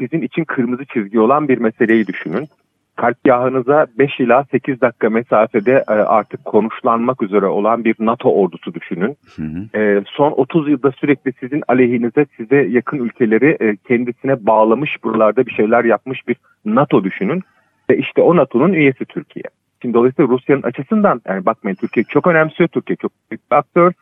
sizin 0.00 0.22
için 0.22 0.44
kırmızı 0.44 0.84
çizgi 0.84 1.20
olan 1.20 1.48
bir 1.48 1.58
meseleyi 1.58 2.06
düşünün. 2.06 2.48
Kartgahınıza 2.96 3.86
5 3.98 4.20
ila 4.20 4.44
8 4.50 4.80
dakika 4.80 5.10
mesafede 5.10 5.84
e, 5.88 5.92
artık 5.92 6.44
konuşlanmak 6.44 7.22
üzere 7.22 7.46
olan 7.46 7.84
bir 7.84 7.94
NATO 7.98 8.30
ordusu 8.30 8.74
düşünün. 8.74 9.16
Hı 9.36 9.42
hı. 9.42 9.78
E, 9.78 10.02
son 10.06 10.32
30 10.32 10.68
yılda 10.68 10.92
sürekli 10.92 11.32
sizin 11.40 11.62
aleyhinize 11.68 12.26
size 12.36 12.56
yakın 12.56 12.98
ülkeleri 12.98 13.56
e, 13.60 13.76
kendisine 13.76 14.46
bağlamış 14.46 15.04
buralarda 15.04 15.46
bir 15.46 15.50
şeyler 15.50 15.84
yapmış 15.84 16.28
bir 16.28 16.36
NATO 16.64 17.04
düşünün. 17.04 17.42
Ve 17.90 17.98
işte 17.98 18.22
o 18.22 18.36
NATO'nun 18.36 18.72
üyesi 18.72 19.04
Türkiye. 19.04 19.44
Şimdi 19.82 19.94
dolayısıyla 19.94 20.28
Rusya'nın 20.28 20.62
açısından 20.62 21.20
yani 21.26 21.46
bakmayın 21.46 21.76
Türkiye 21.76 22.04
çok 22.04 22.26
önemsiyor. 22.26 22.68
Türkiye 22.68 22.96
çok 22.96 23.12
büyük 23.30 23.50
bir 23.50 23.56
aktör. 23.56 23.92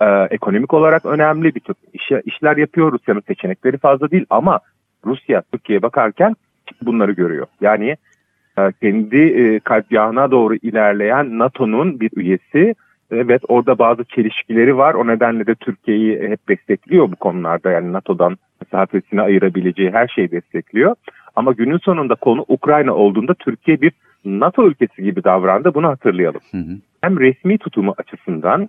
E, 0.00 0.06
ekonomik 0.30 0.74
olarak 0.74 1.06
önemli 1.06 1.54
birçok 1.54 1.76
iş, 1.92 2.12
işler 2.24 2.56
yapıyor. 2.56 2.92
Rusya'nın 2.92 3.22
seçenekleri 3.26 3.78
fazla 3.78 4.10
değil 4.10 4.26
ama 4.30 4.60
Rusya 5.06 5.42
Türkiye'ye 5.52 5.82
bakarken 5.82 6.34
bunları 6.82 7.12
görüyor. 7.12 7.46
Yani 7.60 7.96
kendi 8.80 9.16
e, 9.16 9.60
kalpgahına 9.60 10.30
doğru 10.30 10.54
ilerleyen 10.54 11.38
NATO'nun 11.38 12.00
bir 12.00 12.10
üyesi. 12.16 12.74
Evet 13.10 13.42
orada 13.48 13.78
bazı 13.78 14.04
çelişkileri 14.04 14.76
var. 14.76 14.94
O 14.94 15.06
nedenle 15.06 15.46
de 15.46 15.54
Türkiye'yi 15.54 16.28
hep 16.28 16.48
destekliyor 16.48 17.12
bu 17.12 17.16
konularda. 17.16 17.70
Yani 17.70 17.92
NATO'dan 17.92 18.36
mesafesini 18.62 19.20
ayırabileceği 19.20 19.90
her 19.90 20.08
şeyi 20.08 20.30
destekliyor. 20.30 20.94
Ama 21.36 21.52
günün 21.52 21.78
sonunda 21.78 22.14
konu 22.14 22.44
Ukrayna 22.48 22.94
olduğunda 22.94 23.34
Türkiye 23.34 23.80
bir 23.80 23.92
NATO 24.24 24.66
ülkesi 24.66 25.02
gibi 25.02 25.24
davrandı. 25.24 25.74
Bunu 25.74 25.88
hatırlayalım. 25.88 26.40
Hı 26.50 26.58
hı. 26.58 26.78
Hem 27.00 27.20
resmi 27.20 27.58
tutumu 27.58 27.94
açısından 27.98 28.68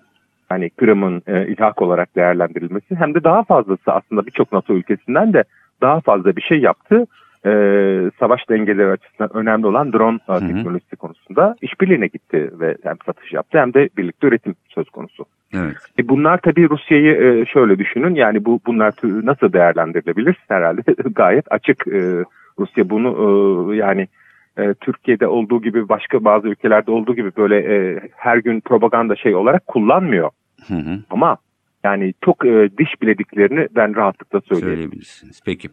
hani 0.50 0.70
Kırım'ın 0.70 1.22
e, 1.28 1.48
ilhak 1.48 1.82
olarak 1.82 2.16
değerlendirilmesi 2.16 2.96
hem 2.96 3.14
de 3.14 3.24
daha 3.24 3.44
fazlası 3.44 3.92
aslında 3.92 4.26
birçok 4.26 4.52
NATO 4.52 4.74
ülkesinden 4.74 5.34
de 5.34 5.44
daha 5.82 6.02
fazla 6.02 6.36
bir 6.36 6.42
şey 6.42 6.60
yaptı. 6.60 7.06
Ee, 7.46 8.12
savaş 8.20 8.50
dengeleri 8.50 8.92
açısından 8.92 9.36
önemli 9.36 9.68
olan 9.68 9.94
drone 9.94 10.20
e, 10.30 10.34
hı. 10.34 10.40
teknolojisi 10.40 10.96
konusunda 10.96 11.56
işbirliğine 11.62 12.08
gitti 12.08 12.50
ve 12.54 12.78
hem 12.84 12.96
satış 13.06 13.34
yaptı 13.34 13.58
hem 13.60 13.74
de 13.74 13.90
birlikte 13.98 14.28
üretim 14.28 14.56
söz 14.68 14.90
konusu. 14.90 15.26
Evet. 15.54 15.76
E 16.00 16.08
bunlar 16.08 16.38
tabii 16.38 16.70
Rusya'yı 16.70 17.14
e, 17.16 17.46
şöyle 17.46 17.80
düşünün 17.80 18.16
yani 18.16 18.46
bu 18.46 18.60
bunlar 18.66 18.94
nasıl 19.04 19.54
değerlendirilebilir? 19.54 20.36
Herhalde 20.48 20.82
gayet 21.16 21.52
açık 21.52 21.88
e, 21.88 22.24
Rusya 22.60 22.90
bunu 22.90 23.10
e, 23.74 23.76
yani 23.76 24.08
e, 24.58 24.74
Türkiye'de 24.74 25.28
olduğu 25.28 25.62
gibi 25.62 25.90
başka 25.90 26.24
bazı 26.24 26.48
ülkelerde 26.48 26.92
olduğu 26.92 27.16
gibi 27.16 27.32
böyle 27.38 27.58
e, 27.58 28.00
her 28.16 28.38
gün 28.38 28.60
propaganda 28.60 29.16
şey 29.16 29.36
olarak 29.36 29.68
kullanmıyor. 29.68 30.30
Hı 30.68 30.74
hı. 30.74 31.00
Ama 31.10 31.38
yani 31.84 32.14
çok 32.26 32.46
e, 32.46 32.70
diş 32.78 33.02
bilediklerini 33.02 33.68
ben 33.76 33.96
rahatlıkla 33.96 34.42
söyleyeyim. 34.42 34.76
Söyleyebilirsiniz. 34.76 35.42
Peki. 35.46 35.70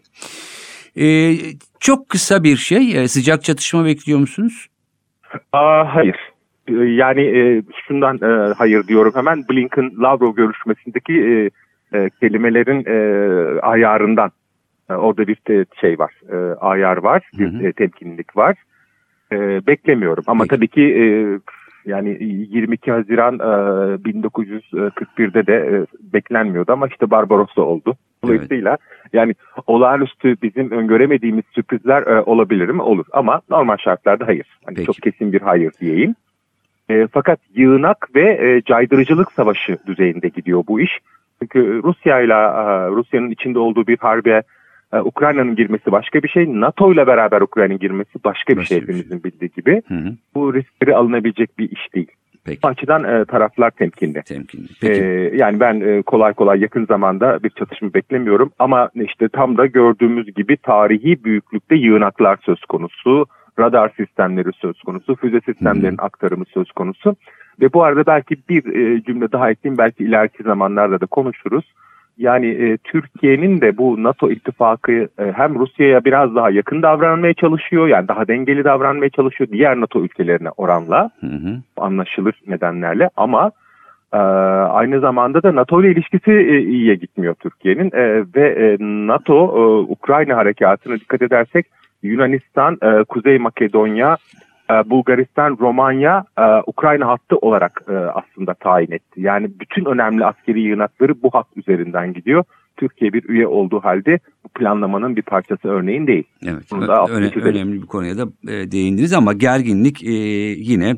Ee, 0.97 1.33
çok 1.81 2.09
kısa 2.09 2.45
bir 2.45 2.57
şey. 2.57 3.03
Ee, 3.03 3.09
Sıcak 3.09 3.45
çatışma 3.45 3.85
bekliyor 3.85 4.19
musunuz? 4.19 4.67
Aa, 5.53 5.95
hayır. 5.97 6.17
E, 6.69 6.73
Yani 6.75 7.21
e, 7.21 7.63
şundan 7.89 8.19
e, 8.23 8.53
hayır 8.55 8.87
diyorum 8.89 9.13
hemen 9.15 9.39
Blinken-Lavrov 9.51 10.35
görüşmesindeki 10.37 11.13
e, 11.13 11.51
e, 11.99 12.11
kelimelerin 12.21 12.85
e, 12.87 13.61
ayarından. 13.61 14.31
E, 14.91 14.95
orada 14.95 15.27
bir 15.27 15.35
te- 15.35 15.65
şey 15.81 15.99
var, 15.99 16.13
e, 16.33 16.55
ayar 16.55 16.97
var, 16.97 17.23
bir 17.39 17.53
Hı 17.53 17.59
hı. 17.59 17.67
e, 17.67 17.73
temkinlilik 17.73 18.37
var. 18.37 18.57
E, 19.33 19.67
beklemiyorum 19.67 20.25
ama 20.27 20.45
Peki. 20.45 20.57
tabii 20.57 20.69
ki 20.69 20.83
e, 20.83 21.05
yani 21.91 22.25
22 22.25 22.91
Haziran 22.93 23.35
e, 23.35 23.39
1941'de 23.43 25.47
de 25.47 25.55
e, 25.55 25.87
beklenmiyordu 26.13 26.73
ama 26.73 26.87
işte 26.87 27.11
Barbarossa 27.11 27.63
oldu. 27.63 27.97
Dolayısıyla 28.25 28.79
yani 29.12 29.35
olağanüstü 29.67 30.37
bizim 30.43 30.71
öngöremediğimiz 30.71 31.45
sürprizler 31.55 32.02
e, 32.02 32.23
olabilir 32.23 32.69
mi? 32.69 32.83
Olur 32.83 33.07
ama 33.12 33.41
normal 33.50 33.76
şartlarda 33.76 34.26
hayır. 34.26 34.47
Hani 34.64 34.75
Peki. 34.75 34.87
çok 34.87 34.97
kesin 34.97 35.33
bir 35.33 35.41
hayır 35.41 35.73
diyeyim. 35.81 36.14
E, 36.91 37.07
fakat 37.12 37.41
yığınak 37.55 38.09
ve 38.14 38.23
e, 38.31 38.62
caydırıcılık 38.62 39.33
savaşı 39.33 39.79
düzeyinde 39.87 40.29
gidiyor 40.29 40.64
bu 40.69 40.81
iş. 40.81 40.99
Çünkü 41.43 41.83
Rusya 41.83 42.21
ile 42.21 42.33
e, 42.33 42.88
Rusya'nın 42.91 43.31
içinde 43.31 43.59
olduğu 43.59 43.87
bir 43.87 43.99
harbe 43.99 44.43
e, 44.93 44.99
Ukrayna'nın 45.00 45.57
girmesi 45.57 45.93
başka 45.93 46.23
bir 46.23 46.29
şey. 46.29 46.61
NATO 46.61 46.93
ile 46.93 47.07
beraber 47.07 47.41
Ukrayna'nın 47.41 47.79
girmesi 47.79 48.25
başka 48.25 48.52
bir 48.52 48.59
Başka 48.59 48.75
şey 48.75 48.81
bir 48.81 48.87
şey. 48.87 48.95
hepimizin 48.95 49.25
bildiği 49.25 49.50
gibi. 49.57 49.83
Hı 49.88 49.95
hı. 49.95 50.12
Bu 50.35 50.55
riskleri 50.55 50.97
alınabilecek 50.97 51.59
bir 51.59 51.71
iş 51.71 51.95
değil. 51.95 52.11
Peki. 52.45 52.59
Açıdan 52.63 53.05
e, 53.05 53.25
taraflar 53.25 53.71
temkinli. 53.71 54.23
Temkinli. 54.23 54.69
Peki. 54.81 55.01
Ee, 55.01 55.37
yani 55.37 55.61
ben 55.61 55.81
e, 55.81 56.03
kolay 56.03 56.35
kolay 56.35 56.61
yakın 56.61 56.87
zamanda 56.87 57.43
bir 57.43 57.51
çatışma 57.51 57.95
beklemiyorum 57.95 58.53
ama 58.59 58.91
işte 58.95 59.29
tam 59.29 59.59
da 59.59 59.67
gördüğümüz 59.67 60.35
gibi 60.35 60.57
tarihi 60.57 61.25
büyüklükte 61.25 61.75
yığınaklar 61.75 62.39
söz 62.47 62.61
konusu, 62.65 63.27
radar 63.59 63.93
sistemleri 63.97 64.51
söz 64.61 64.83
konusu, 64.83 65.17
füze 65.17 65.41
sistemlerinin 65.41 65.99
aktarımı 65.99 66.45
söz 66.55 66.73
konusu 66.73 67.17
ve 67.61 67.73
bu 67.73 67.85
arada 67.85 68.07
belki 68.07 68.37
bir 68.49 68.67
e, 68.75 69.03
cümle 69.03 69.33
daha 69.33 69.51
ekleyeyim 69.51 69.79
belki 69.79 70.05
ileriki 70.05 70.43
zamanlarda 70.43 71.01
da 71.01 71.07
konuşuruz. 71.07 71.65
Yani 72.23 72.47
e, 72.47 72.76
Türkiye'nin 72.76 73.61
de 73.61 73.76
bu 73.76 74.02
NATO 74.02 74.31
ittifakı 74.31 74.93
e, 74.93 75.33
hem 75.35 75.59
Rusya'ya 75.59 76.05
biraz 76.05 76.35
daha 76.35 76.50
yakın 76.50 76.83
davranmaya 76.83 77.35
çalışıyor 77.35 77.88
yani 77.88 78.09
daha 78.09 78.29
dengeli 78.29 78.64
davranmaya 78.64 79.11
çalışıyor 79.11 79.50
diğer 79.50 79.81
NATO 79.81 80.05
ülkelerine 80.05 80.50
oranla 80.57 81.11
Hı 81.21 81.26
hı. 81.26 81.61
anlaşılır 81.76 82.35
nedenlerle 82.47 83.11
ama 83.17 83.52
e, 84.12 84.19
aynı 84.79 85.00
zamanda 85.00 85.43
da 85.43 85.55
NATO 85.55 85.83
ile 85.83 85.93
ilişkisi 85.93 86.31
e, 86.31 86.61
iyiye 86.61 86.95
gitmiyor 86.95 87.35
Türkiye'nin 87.35 87.91
E, 87.95 88.25
ve 88.37 88.49
e, 88.49 88.76
NATO 88.81 89.35
e, 89.35 89.93
Ukrayna 89.93 90.37
harekatına 90.37 90.95
dikkat 90.95 91.23
edersek 91.23 91.67
Yunanistan, 92.02 92.79
e, 92.83 93.05
Kuzey 93.05 93.38
Makedonya, 93.38 94.17
Bulgaristan, 94.90 95.57
Romanya, 95.61 96.25
e, 96.38 96.42
Ukrayna 96.66 97.09
hattı 97.09 97.37
olarak 97.37 97.83
e, 97.88 97.92
aslında 97.92 98.54
tayin 98.54 98.90
etti. 98.90 99.21
Yani 99.21 99.50
bütün 99.61 99.85
önemli 99.85 100.25
askeri 100.26 100.61
yığınakları 100.61 101.23
bu 101.23 101.31
hat 101.31 101.47
üzerinden 101.57 102.12
gidiyor. 102.12 102.45
Türkiye 102.76 103.12
bir 103.12 103.28
üye 103.28 103.47
olduğu 103.47 103.81
halde 103.81 104.19
bu 104.45 104.49
planlamanın 104.49 105.16
bir 105.16 105.23
parçası 105.23 105.69
örneğin 105.69 106.07
değil. 106.07 106.25
Evet. 106.47 106.62
Bunu 106.71 106.88
da 106.88 107.04
öne- 107.04 107.42
önemli 107.42 107.83
bir 107.83 107.87
konuya 107.87 108.19
da 108.19 108.23
e, 108.49 108.71
değindiniz 108.73 109.12
ama 109.12 109.33
gerginlik 109.33 110.04
e, 110.04 110.12
yine 110.57 110.97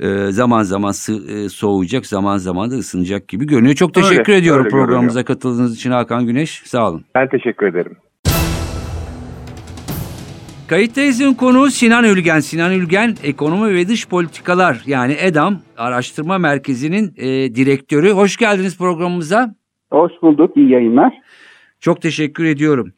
e, 0.00 0.26
zaman 0.30 0.62
zaman 0.62 0.90
sı- 0.90 1.32
e, 1.32 1.48
soğuyacak, 1.48 2.06
zaman 2.06 2.36
zaman 2.36 2.70
da 2.70 2.74
ısınacak 2.74 3.28
gibi 3.28 3.46
görünüyor. 3.46 3.74
Çok 3.74 3.96
Öyle, 3.96 4.08
teşekkür 4.08 4.32
ediyorum 4.32 4.64
öyle 4.64 4.70
programımıza 4.70 5.24
katıldığınız 5.24 5.76
için 5.76 5.90
Hakan 5.90 6.26
Güneş. 6.26 6.62
Sağ 6.64 6.90
olun. 6.90 7.04
Ben 7.14 7.28
teşekkür 7.28 7.66
ederim. 7.66 7.96
Kayıttayız'ın 10.72 11.34
konuğu 11.34 11.70
Sinan 11.70 12.04
Ülgen. 12.04 12.40
Sinan 12.40 12.72
Ülgen 12.72 13.14
Ekonomi 13.24 13.74
ve 13.74 13.88
Dış 13.88 14.08
Politikalar 14.08 14.82
yani 14.86 15.16
EDAM 15.20 15.58
Araştırma 15.76 16.38
Merkezi'nin 16.38 17.14
e, 17.16 17.54
direktörü. 17.54 18.10
Hoş 18.10 18.36
geldiniz 18.36 18.78
programımıza. 18.78 19.54
Hoş 19.90 20.12
bulduk, 20.22 20.56
iyi 20.56 20.70
yayınlar. 20.70 21.12
Çok 21.80 22.02
teşekkür 22.02 22.44
ediyorum. 22.44 22.92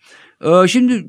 Ee, 0.44 0.68
şimdi 0.68 1.06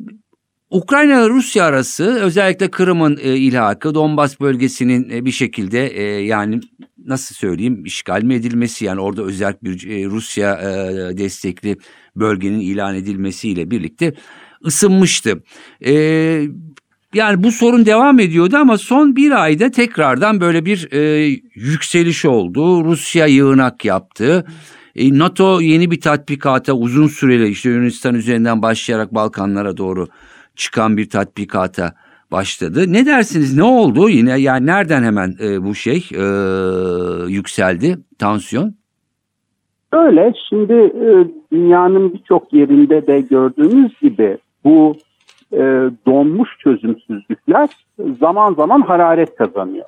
Ukrayna 0.69 1.29
Rusya 1.29 1.65
arası 1.65 2.19
özellikle 2.23 2.71
Kırım'ın 2.71 3.17
e, 3.23 3.35
ilhakı, 3.35 3.95
Donbas 3.95 4.39
bölgesinin 4.39 5.09
e, 5.09 5.25
bir 5.25 5.31
şekilde 5.31 5.87
e, 5.87 6.03
yani 6.03 6.59
nasıl 7.05 7.35
söyleyeyim 7.35 7.85
işgal 7.85 8.23
mi 8.23 8.33
edilmesi 8.33 8.85
yani 8.85 9.01
orada 9.01 9.23
özel 9.23 9.53
bir 9.63 9.89
e, 9.89 10.05
Rusya 10.05 10.53
e, 10.53 10.67
destekli 11.17 11.77
bölgenin 12.15 12.59
ilan 12.59 12.95
edilmesiyle 12.95 13.71
birlikte 13.71 14.13
ısınmıştı. 14.65 15.43
E, 15.85 15.93
yani 17.13 17.43
bu 17.43 17.51
sorun 17.51 17.85
devam 17.85 18.19
ediyordu 18.19 18.57
ama 18.57 18.77
son 18.77 19.15
bir 19.15 19.43
ayda 19.43 19.71
tekrardan 19.71 20.41
böyle 20.41 20.65
bir 20.65 20.91
e, 20.91 20.99
yükseliş 21.55 22.25
oldu. 22.25 22.85
Rusya 22.85 23.25
yığınak 23.25 23.85
yaptı. 23.85 24.45
E, 24.95 25.19
NATO 25.19 25.61
yeni 25.61 25.91
bir 25.91 26.01
tatbikata 26.01 26.73
uzun 26.73 27.07
süreli 27.07 27.47
işte 27.47 27.69
Yunanistan 27.69 28.15
üzerinden 28.15 28.61
başlayarak 28.61 29.15
Balkanlara 29.15 29.77
doğru 29.77 30.07
çıkan 30.55 30.97
bir 30.97 31.09
tatbikata 31.09 31.93
başladı. 32.31 32.83
Ne 32.87 33.05
dersiniz 33.05 33.57
ne 33.57 33.63
oldu 33.63 34.09
yine 34.09 34.39
yani 34.39 34.65
nereden 34.65 35.03
hemen 35.03 35.35
e, 35.43 35.63
bu 35.63 35.75
şey 35.75 36.09
e, 36.13 36.25
yükseldi 37.27 37.97
tansiyon? 38.19 38.75
Öyle, 39.93 40.33
şimdi 40.49 40.73
e, 40.73 41.07
dünyanın 41.51 42.13
birçok 42.13 42.53
yerinde 42.53 43.07
de 43.07 43.21
gördüğümüz 43.21 43.91
gibi 44.01 44.37
bu 44.65 44.95
e, 45.53 45.59
donmuş 46.07 46.49
çözümsüzlükler 46.59 47.69
zaman 48.19 48.53
zaman 48.53 48.81
hararet 48.81 49.35
kazanıyor. 49.35 49.85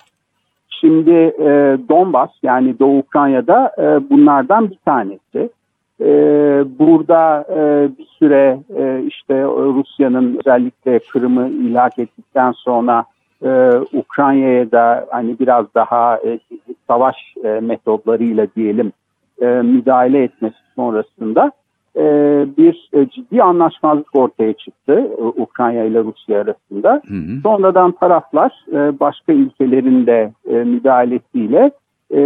Şimdi 0.69 1.11
e, 1.39 1.77
Donbas 1.89 2.29
yani 2.43 2.79
Doğu 2.79 2.97
Ukrayna'da 2.97 3.71
e, 3.77 4.09
bunlardan 4.09 4.69
bir 4.69 4.77
tanesi. 4.85 5.49
E, 6.01 6.09
burada 6.79 7.45
e, 7.49 7.89
bir 7.97 8.05
süre 8.05 8.59
e, 8.77 9.03
işte 9.07 9.43
Rusya'nın 9.43 10.37
özellikle 10.39 10.99
Kırım'ı 10.99 11.49
ilhak 11.49 11.99
ettikten 11.99 12.51
sonra 12.51 13.05
e, 13.45 13.71
Ukrayna'ya 13.93 14.71
da 14.71 15.07
hani 15.11 15.39
biraz 15.39 15.65
daha 15.75 16.17
e, 16.17 16.39
savaş 16.87 17.15
e, 17.43 17.47
metodlarıyla 17.47 18.47
diyelim 18.55 18.91
e, 19.41 19.45
müdahale 19.45 20.23
etmesi 20.23 20.57
sonrasında 20.75 21.51
e, 21.95 22.03
bir 22.57 22.89
e, 22.93 23.09
ciddi 23.09 23.43
anlaşmazlık 23.43 24.15
ortaya 24.15 24.53
çıktı 24.53 25.11
e, 25.17 25.21
Ukrayna 25.21 25.83
ile 25.83 26.03
Rusya 26.03 26.41
arasında. 26.41 27.01
Hı 27.07 27.13
hı. 27.13 27.41
Sonradan 27.43 27.91
taraflar 27.91 28.65
e, 28.71 28.99
başka 28.99 29.33
ülkelerin 29.33 30.05
de 30.05 30.31
e, 30.49 30.53
müdahalesiyle 30.53 31.71
e, 32.11 32.19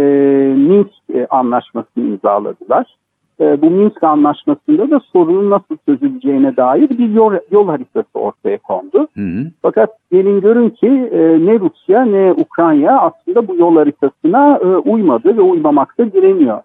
Minsk 0.56 0.90
e, 1.14 1.26
anlaşmasını 1.26 2.04
imzaladılar. 2.04 2.96
E, 3.40 3.62
bu 3.62 3.70
Minsk 3.70 4.02
anlaşmasında 4.02 4.90
da 4.90 5.00
sorunun 5.12 5.50
nasıl 5.50 5.76
çözüleceğine 5.86 6.56
dair 6.56 6.90
bir 6.90 7.08
yol, 7.08 7.32
yol 7.50 7.68
haritası 7.68 8.18
ortaya 8.18 8.58
kondu. 8.58 9.08
Hı 9.14 9.20
hı. 9.20 9.50
Fakat 9.62 9.90
gelin 10.12 10.40
görün 10.40 10.70
ki 10.70 10.86
e, 11.12 11.18
ne 11.46 11.60
Rusya 11.60 12.04
ne 12.04 12.32
Ukrayna 12.32 13.00
aslında 13.00 13.48
bu 13.48 13.56
yol 13.56 13.76
haritasına 13.76 14.56
e, 14.56 14.66
uymadı 14.66 15.36
ve 15.36 15.40
uymamakta 15.40 16.12
direniyor. 16.12 16.60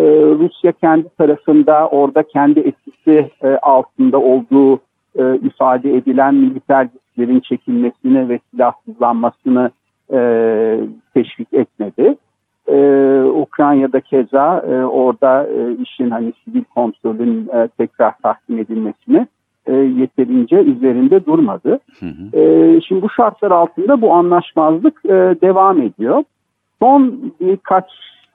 E, 0.00 0.02
Rusya 0.38 0.72
kendi 0.72 1.08
tarafında 1.18 1.88
orada 1.88 2.22
kendi 2.22 2.60
etkisi 2.60 3.30
e, 3.42 3.48
altında 3.48 4.18
olduğu 4.18 4.76
e, 5.18 5.36
ifade 5.36 5.96
edilen 5.96 6.34
militer 6.34 6.88
güçlerin 6.94 7.40
çekilmesini 7.40 8.28
ve 8.28 8.40
silahsızlanmasını 8.50 9.70
e, 10.12 10.18
teşvik 11.14 11.52
etmedi. 11.52 12.16
Ee, 12.68 13.22
Ukrayna'da 13.22 14.00
keza 14.00 14.58
e, 14.58 14.84
orada 14.84 15.46
e, 15.46 15.82
işin 15.82 16.10
hani 16.10 16.32
sivil 16.44 16.64
kontrolün 16.64 17.48
e, 17.48 17.68
tekrar 17.68 18.18
tahkim 18.22 18.58
edilmesini 18.58 19.26
e, 19.66 19.72
yeterince 19.74 20.56
üzerinde 20.56 21.26
durmadı. 21.26 21.80
Hı 22.00 22.06
hı. 22.06 22.40
E, 22.40 22.80
şimdi 22.80 23.02
bu 23.02 23.10
şartlar 23.10 23.50
altında 23.50 24.00
bu 24.00 24.12
anlaşmazlık 24.12 25.04
e, 25.04 25.10
devam 25.42 25.82
ediyor. 25.82 26.24
Son 26.82 27.32
birkaç 27.40 27.84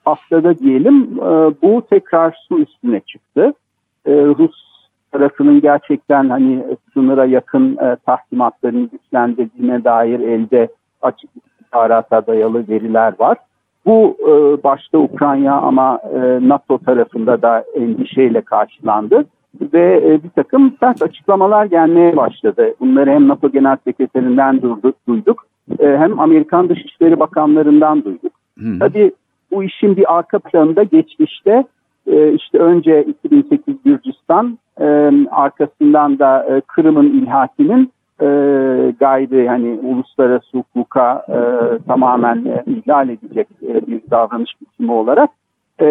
haftada 0.06 0.58
diyelim 0.58 1.04
e, 1.20 1.28
bu 1.62 1.86
tekrar 1.90 2.46
su 2.48 2.60
üstüne 2.60 3.00
çıktı. 3.00 3.54
E, 4.06 4.12
Rus 4.12 4.66
tarafının 5.12 5.62
gerçekten 5.62 6.30
hani 6.30 6.64
sınıra 6.94 7.26
yakın 7.26 7.78
e, 7.78 7.96
tahkimatlarını 8.06 8.90
güçlendirdiğine 8.90 9.84
dair 9.84 10.20
elde 10.20 10.68
açık 11.02 11.30
istihbarata 11.36 12.28
dayalı 12.28 12.68
veriler 12.68 13.14
var. 13.20 13.38
Bu 13.86 14.18
e, 14.22 14.64
başta 14.64 14.98
Ukrayna 14.98 15.62
ama 15.62 16.00
e, 16.14 16.50
NATO 16.50 16.78
tarafında 16.78 17.42
da 17.42 17.64
endişeyle 17.76 18.42
karşılandı 18.42 19.26
ve 19.62 20.02
e, 20.06 20.24
bir 20.24 20.30
takım 20.30 20.76
sert 20.80 21.02
açıklamalar 21.02 21.66
gelmeye 21.66 22.18
başladı. 22.18 22.76
Bunları 22.80 23.10
hem 23.10 23.28
NATO 23.28 23.50
Genel 23.52 23.78
Sekreterinden 23.84 24.62
duyduk 25.08 25.48
e, 25.80 25.88
hem 25.88 26.20
Amerikan 26.20 26.70
Dışişleri 26.70 27.20
Bakanlarından 27.20 28.04
duyduk. 28.04 28.32
Hmm. 28.58 28.80
Tabii 28.80 29.12
bu 29.56 29.64
işin 29.64 29.98
bir 29.98 30.18
arka 30.18 30.40
planında 30.40 30.84
geçmişte 30.84 31.64
e, 32.08 32.34
işte 32.34 32.58
önce 32.58 33.04
2008 33.04 33.76
Gürcistan 33.86 34.60
e, 34.80 34.86
arkasından 35.32 36.20
da 36.20 36.44
e, 36.44 36.62
Kırım'ın 36.62 37.22
ilhakinin 37.22 37.92
e, 38.22 38.26
gayri 39.00 39.48
hani 39.48 39.80
uluslararası 39.84 40.58
hukuka 40.58 41.26
e, 41.30 41.40
tamamen 41.88 42.46
e, 42.46 42.64
ihlal 42.68 43.10
edecek 43.10 43.48
e, 43.62 43.88
bir 43.88 44.02
davranış 44.12 44.52
biçimi 44.62 44.92
olarak 44.92 45.30
e, 45.82 45.86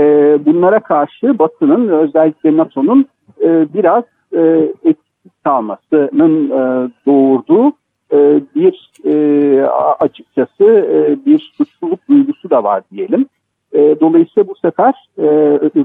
bunlara 0.46 0.80
karşı 0.80 1.38
Batı'nın 1.38 1.88
özellikle 1.88 2.56
NATO'nun 2.56 3.06
e, 3.42 3.66
biraz 3.74 4.04
e, 4.32 4.40
etkisiz 4.84 5.32
kalmasının 5.44 6.50
e, 6.50 6.90
doğurduğu 7.06 7.72
e, 8.12 8.40
bir 8.54 8.90
e, 9.04 9.66
açıkçası 10.00 10.64
e, 10.64 11.26
bir 11.26 11.52
suçluluk 11.56 12.08
duygusu 12.08 12.50
da 12.50 12.64
var 12.64 12.82
diyelim. 12.92 13.26
E, 13.74 14.00
dolayısıyla 14.00 14.48
bu 14.48 14.54
sefer 14.54 14.94
e, 15.18 15.24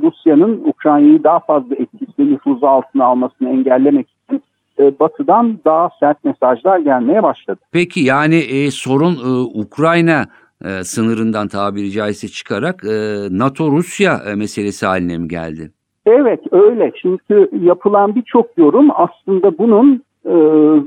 Rusya'nın 0.01 0.61
Ukrayna'yı 0.65 1.23
daha 1.23 1.39
fazla 1.39 1.75
etkisi 1.75 2.31
nüfuzu 2.31 2.65
altına 2.65 3.05
almasını 3.05 3.49
engellemek 3.49 4.07
için 4.09 4.43
e, 4.79 4.99
batıdan 4.99 5.59
daha 5.65 5.89
sert 5.99 6.23
mesajlar 6.23 6.79
gelmeye 6.79 7.23
başladı. 7.23 7.59
Peki 7.71 7.99
yani 7.99 8.35
e, 8.35 8.71
sorun 8.71 9.13
e, 9.13 9.59
Ukrayna 9.61 10.25
e, 10.65 10.83
sınırından 10.83 11.47
tabiri 11.47 11.91
caizse 11.91 12.27
çıkarak 12.27 12.83
e, 12.83 12.89
NATO-Rusya 13.31 14.19
e, 14.31 14.35
meselesi 14.35 14.85
haline 14.85 15.17
mi 15.17 15.27
geldi? 15.27 15.71
Evet 16.05 16.39
öyle 16.51 16.91
çünkü 17.01 17.49
yapılan 17.61 18.15
birçok 18.15 18.57
yorum 18.57 18.89
aslında 18.95 19.57
bunun 19.57 20.03
e, 20.25 20.33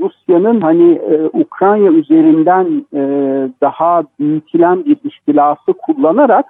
Rusya'nın 0.00 0.60
hani 0.60 0.92
e, 0.92 1.30
Ukrayna 1.32 1.88
üzerinden 1.88 2.86
e, 2.94 3.00
daha 3.60 4.02
büyütülen 4.20 4.84
bir 4.84 4.96
ihtilafı 5.04 5.72
kullanarak 5.72 6.46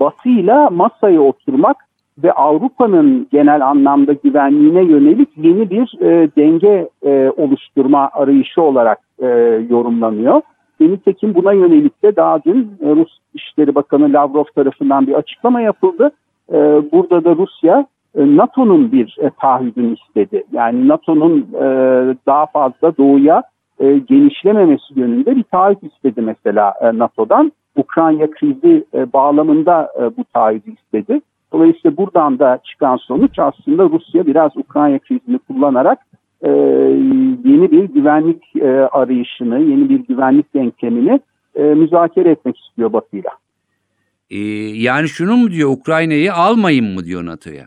Batı 0.00 0.28
ile 0.28 0.68
masaya 0.68 1.20
oturmak 1.20 1.76
ve 2.22 2.32
Avrupa'nın 2.32 3.26
genel 3.32 3.66
anlamda 3.66 4.12
güvenliğine 4.12 4.82
yönelik 4.84 5.28
yeni 5.36 5.70
bir 5.70 5.98
e, 6.00 6.30
denge 6.36 6.88
e, 7.02 7.30
oluşturma 7.36 8.10
arayışı 8.12 8.62
olarak 8.62 8.98
e, 9.18 9.26
yorumlanıyor. 9.70 10.40
Nitekim 10.80 11.34
buna 11.34 11.52
yönelik 11.52 12.02
de 12.02 12.16
daha 12.16 12.44
dün 12.44 12.70
e, 12.80 12.90
Rus 12.90 13.18
İşleri 13.34 13.74
Bakanı 13.74 14.12
Lavrov 14.12 14.44
tarafından 14.54 15.06
bir 15.06 15.14
açıklama 15.14 15.60
yapıldı. 15.60 16.10
E, 16.52 16.56
burada 16.92 17.24
da 17.24 17.36
Rusya 17.36 17.86
e, 18.14 18.36
NATO'nun 18.36 18.92
bir 18.92 19.16
e, 19.20 19.30
taahhüdünü 19.40 19.94
istedi. 19.94 20.44
Yani 20.52 20.88
NATO'nun 20.88 21.48
e, 21.54 21.64
daha 22.26 22.46
fazla 22.46 22.96
doğuya 22.96 23.42
e, 23.80 23.98
genişlememesi 23.98 25.00
yönünde 25.00 25.36
bir 25.36 25.42
taahhüt 25.42 25.82
istedi 25.82 26.20
mesela 26.20 26.74
e, 26.80 26.98
NATO'dan. 26.98 27.52
Ukrayna 27.76 28.30
krizi 28.30 28.84
e, 28.94 29.12
bağlamında 29.12 29.92
e, 30.00 30.16
bu 30.16 30.24
taahhüdü 30.34 30.70
istedi. 30.70 31.20
Dolayısıyla 31.52 31.96
buradan 31.96 32.38
da 32.38 32.58
çıkan 32.64 32.96
sonuç 32.96 33.38
aslında 33.38 33.82
Rusya 33.82 34.26
biraz 34.26 34.56
Ukrayna 34.56 34.98
krizini 34.98 35.38
kullanarak 35.38 35.98
e, 36.42 36.50
yeni 37.44 37.70
bir 37.70 37.84
güvenlik 37.84 38.56
e, 38.56 38.68
arayışını, 38.70 39.58
yeni 39.58 39.88
bir 39.88 40.00
güvenlik 40.00 40.54
denklemini 40.54 41.20
e, 41.54 41.62
müzakere 41.62 42.30
etmek 42.30 42.58
istiyor 42.58 42.92
Batı'yla. 42.92 43.30
Ee, 44.32 44.38
yani 44.74 45.08
şunu 45.08 45.36
mu 45.36 45.50
diyor 45.50 45.70
Ukrayna'yı 45.70 46.34
almayın 46.34 46.94
mı 46.94 47.04
diyor 47.04 47.26
NATO'ya? 47.26 47.64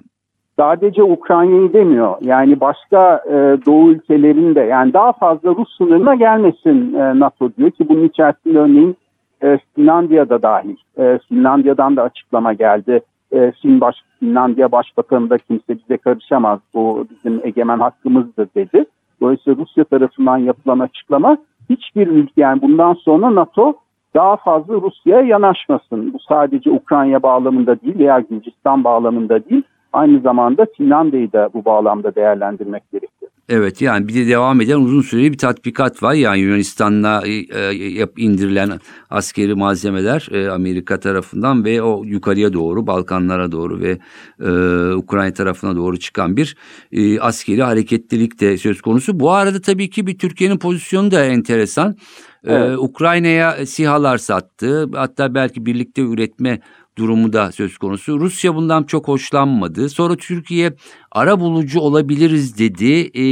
Sadece 0.60 1.04
Ukrayna'yı 1.04 1.74
demiyor. 1.74 2.16
Yani 2.22 2.60
başka 2.60 3.24
e, 3.28 3.34
Doğu 3.66 3.92
ülkelerinde 3.92 4.60
yani 4.60 4.94
daha 4.94 5.14
fazla 5.14 5.50
Rus 5.50 5.78
sınırına 5.78 6.16
gelmesin 6.16 6.94
e, 6.94 7.20
NATO 7.20 7.50
diyor 7.58 7.72
ki 7.72 7.90
bunun 7.90 8.08
içerisinde 8.08 8.60
örneğin 8.60 8.98
e, 9.44 9.60
Finlandiya'da 9.76 10.42
dahil. 10.42 10.76
E, 10.98 11.20
Finlandiya'dan 11.30 11.96
da 11.96 12.04
açıklama 12.04 12.54
geldi 12.54 13.02
e, 13.32 13.52
Fin 13.52 13.82
Baş, 13.82 13.96
Finlandiya 14.20 14.72
Başbakanı 14.72 15.30
da 15.30 15.38
kimse 15.38 15.78
bize 15.78 15.98
karışamaz 15.98 16.60
bu 16.74 17.08
bizim 17.10 17.42
egemen 17.44 17.80
hakkımızdır 17.80 18.48
dedi. 18.56 18.86
Dolayısıyla 19.22 19.64
Rusya 19.64 19.84
tarafından 19.84 20.38
yapılan 20.38 20.80
açıklama 20.80 21.38
hiçbir 21.70 22.08
ülke 22.08 22.42
yani 22.42 22.62
bundan 22.62 22.94
sonra 22.94 23.36
NATO 23.36 23.74
daha 24.16 24.36
fazla 24.36 24.74
Rusya'ya 24.74 25.22
yanaşmasın. 25.22 26.14
Bu 26.14 26.18
sadece 26.20 26.72
Ukrayna 26.72 27.24
bağlamında 27.24 27.82
değil 27.82 28.00
veya 28.00 28.20
Gürcistan 28.20 28.84
bağlamında 28.84 29.50
değil 29.50 29.64
aynı 29.94 30.20
zamanda 30.20 30.66
Finlandiya'yı 30.78 31.34
da 31.34 31.50
bu 31.54 31.66
bağlamda 31.66 32.16
değerlendirmek 32.16 32.92
gerekiyor. 32.92 33.15
Evet 33.50 33.82
yani 33.82 34.08
bir 34.08 34.16
de 34.16 34.28
devam 34.28 34.62
eden 34.62 34.78
uzun 34.78 35.02
süreli 35.02 35.32
bir 35.32 35.38
tatbikat 35.38 36.04
var. 36.04 36.14
Yani 36.14 36.40
Yunanistan'la 36.40 37.28
e, 37.28 37.32
e 37.32 38.08
indirilen 38.18 38.80
askeri 39.10 39.56
malzemeler 39.56 40.28
e, 40.32 40.50
Amerika 40.50 41.00
tarafından 41.00 41.66
ve 41.66 41.82
o 41.82 42.04
yukarıya 42.06 42.54
doğru 42.54 42.88
Balkanlara 42.88 43.52
doğru 43.52 43.80
ve 43.80 43.98
e, 44.40 44.50
Ukrayna 44.94 45.34
tarafına 45.34 45.76
doğru 45.76 45.98
çıkan 46.00 46.38
bir 46.38 46.56
e, 46.92 47.20
askeri 47.20 47.64
hareketlilik 47.64 48.40
de 48.40 48.58
söz 48.58 48.82
konusu. 48.82 49.20
Bu 49.20 49.32
arada 49.32 49.62
tabii 49.62 49.90
ki 49.90 50.08
bir 50.08 50.18
Türkiye'nin 50.18 50.58
pozisyonu 50.58 51.12
da 51.12 51.26
enteresan. 51.26 51.96
E, 52.44 52.54
evet. 52.54 52.70
Ee, 52.70 52.78
Ukrayna'ya 52.78 53.66
SİHA'lar 53.66 54.18
sattı. 54.18 54.90
Hatta 54.94 55.36
belki 55.36 55.66
birlikte 55.66 56.02
üretme 56.02 56.60
durumu 56.98 57.34
da 57.34 57.52
söz 57.52 57.78
konusu. 57.78 58.20
Rusya 58.20 58.56
bundan 58.56 58.84
çok 58.84 59.08
hoşlanmadı. 59.08 59.90
Sonra 59.90 60.16
Türkiye 60.16 60.74
ara 61.12 61.40
bulucu 61.40 61.80
olabiliriz 61.80 62.60
dedi. 62.60 63.10
Ee, 63.14 63.24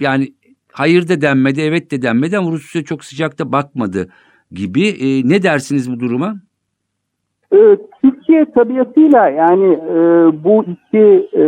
yani 0.00 0.28
hayır 0.72 1.08
da 1.08 1.20
denmedi, 1.20 1.60
evet 1.60 1.90
de 1.90 2.02
denmedi 2.02 2.38
ama 2.38 2.50
Rusya 2.50 2.84
çok 2.84 3.04
sıcakta 3.04 3.52
bakmadı 3.52 4.08
gibi. 4.52 4.88
Ee, 4.88 5.28
ne 5.28 5.42
dersiniz 5.42 5.92
bu 5.92 6.00
duruma? 6.00 6.34
Ee, 7.52 7.76
Türkiye 8.02 8.44
tabiatıyla 8.44 9.28
yani 9.28 9.72
e, 9.72 9.94
bu 10.44 10.64
iki 10.64 11.28
e, 11.32 11.44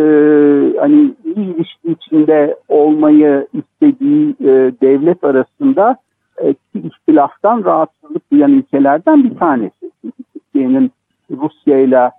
hani 0.79 1.14
iyi 1.25 1.55
ilişki 1.55 1.93
içinde 1.93 2.57
olmayı 2.69 3.47
istediği 3.53 4.31
e, 4.40 4.73
devlet 4.83 5.25
arasında 5.25 5.97
e, 6.43 6.55
ihtilaftan 6.75 7.64
rahatsızlık 7.64 8.33
duyan 8.33 8.53
ülkelerden 8.53 9.25
bir 9.25 9.38
tanesi. 9.38 9.90
Türkiye'nin 10.33 10.90
Rusya 11.31 11.79
ile 11.79 12.11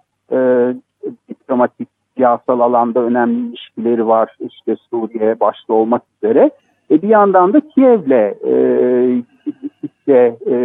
diplomatik 1.29 1.89
siyasal 2.15 2.59
alanda 2.59 2.99
önemli 2.99 3.47
ilişkileri 3.47 4.07
var. 4.07 4.35
İşte 4.39 4.75
Suriye 4.89 5.39
başta 5.39 5.73
olmak 5.73 6.01
üzere. 6.17 6.51
E, 6.91 7.01
bir 7.01 7.09
yandan 7.09 7.53
da 7.53 7.59
Kiev'le 7.59 8.33
e, 8.45 9.23
gittikçe 9.45 10.37
e, 10.47 10.55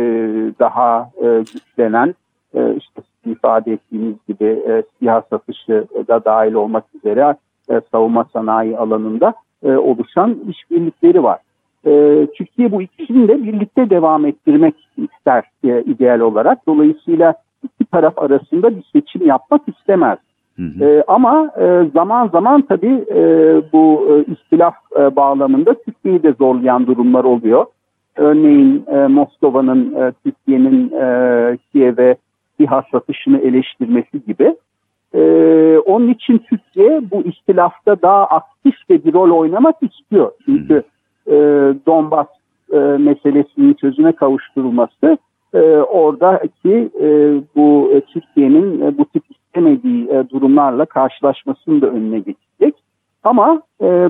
daha 0.61 1.11
e, 1.23 1.39
güçlenen 1.39 2.15
e, 2.55 2.75
işte 2.75 3.03
ifade 3.27 3.73
ettiğiniz 3.73 4.15
gibi 4.29 4.45
e, 4.45 4.83
silah 4.99 5.23
satışı 5.31 5.85
da 6.09 6.25
dahil 6.25 6.53
olmak 6.53 6.85
üzere 6.95 7.35
e, 7.71 7.81
savunma 7.93 8.27
sanayi 8.33 8.79
alanında 8.79 9.35
e, 9.65 9.71
oluşan 9.77 10.37
işbirlikleri 10.49 11.23
var. 11.23 11.39
E, 11.87 12.27
Türkiye 12.27 12.73
bu 12.73 12.83
ikisini 12.83 13.29
de 13.29 13.43
birlikte 13.43 13.91
devam 13.91 14.27
ettirmek 14.27 14.75
ister 14.97 15.45
e, 15.65 15.83
ideal 15.83 16.21
olarak. 16.21 16.67
Dolayısıyla 16.67 17.35
taraf 17.92 18.18
arasında 18.18 18.77
bir 18.77 18.85
seçim 18.92 19.27
yapmak 19.27 19.62
istemez. 19.68 20.18
Hı 20.57 20.62
hı. 20.62 20.85
E, 20.85 21.05
ama 21.07 21.51
e, 21.61 21.90
zaman 21.94 22.29
zaman 22.29 22.62
tabii 22.62 23.05
e, 23.11 23.22
bu 23.72 24.09
e, 24.11 24.33
istilaf 24.33 24.75
e, 24.99 25.16
bağlamında 25.16 25.75
Türkiye'yi 25.75 26.22
de 26.22 26.33
zorlayan 26.33 26.87
durumlar 26.87 27.25
oluyor. 27.25 27.66
Örneğin 28.16 28.85
e, 28.87 29.07
Moskova'nın 29.07 29.94
e, 29.94 30.12
Türkiye'nin 30.25 30.92
e, 30.92 31.59
Kiev'e 31.72 32.16
SİHA 32.57 32.85
satışını 32.92 33.38
eleştirmesi 33.38 34.25
gibi. 34.27 34.57
E, 35.14 35.22
onun 35.79 36.09
için 36.09 36.38
Türkiye 36.38 37.11
bu 37.11 37.22
istilafta 37.22 38.03
daha 38.03 38.25
aktif 38.25 38.88
de 38.88 39.05
bir 39.05 39.12
rol 39.12 39.31
oynamak 39.31 39.77
istiyor. 39.83 40.31
Çünkü 40.44 40.83
e, 41.27 41.35
Donbas 41.87 42.27
e, 42.72 42.79
meselesinin 42.79 43.75
çözüme 43.75 44.12
kavuşturulması 44.12 45.18
e, 45.57 45.83
oradaki 45.83 46.90
e, 47.01 47.40
bu 47.57 47.90
e, 47.95 48.01
Türkiye'nin 48.01 48.81
e, 48.81 48.99
bu 48.99 49.05
tip 49.05 49.23
istemediği 49.31 50.09
durumlarla 50.31 50.85
karşılaşmasını 50.85 51.83
da 51.83 51.87
önüne 51.87 52.19
geçecek. 52.19 52.75
Ama 53.25 53.62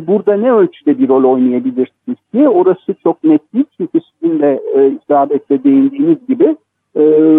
burada 0.07 0.37
ne 0.37 0.53
ölçüde 0.53 0.99
bir 0.99 1.09
rol 1.09 1.25
oynayabilir 1.25 1.93
Türkiye 2.07 2.49
orası 2.49 2.95
çok 3.03 3.25
net 3.25 3.55
değil. 3.55 3.65
Çünkü 3.77 4.01
sizin 4.01 4.41
de 4.41 4.61
e, 4.75 4.91
isabetle 4.91 5.65
değindiğiniz 5.65 6.27
gibi 6.29 6.57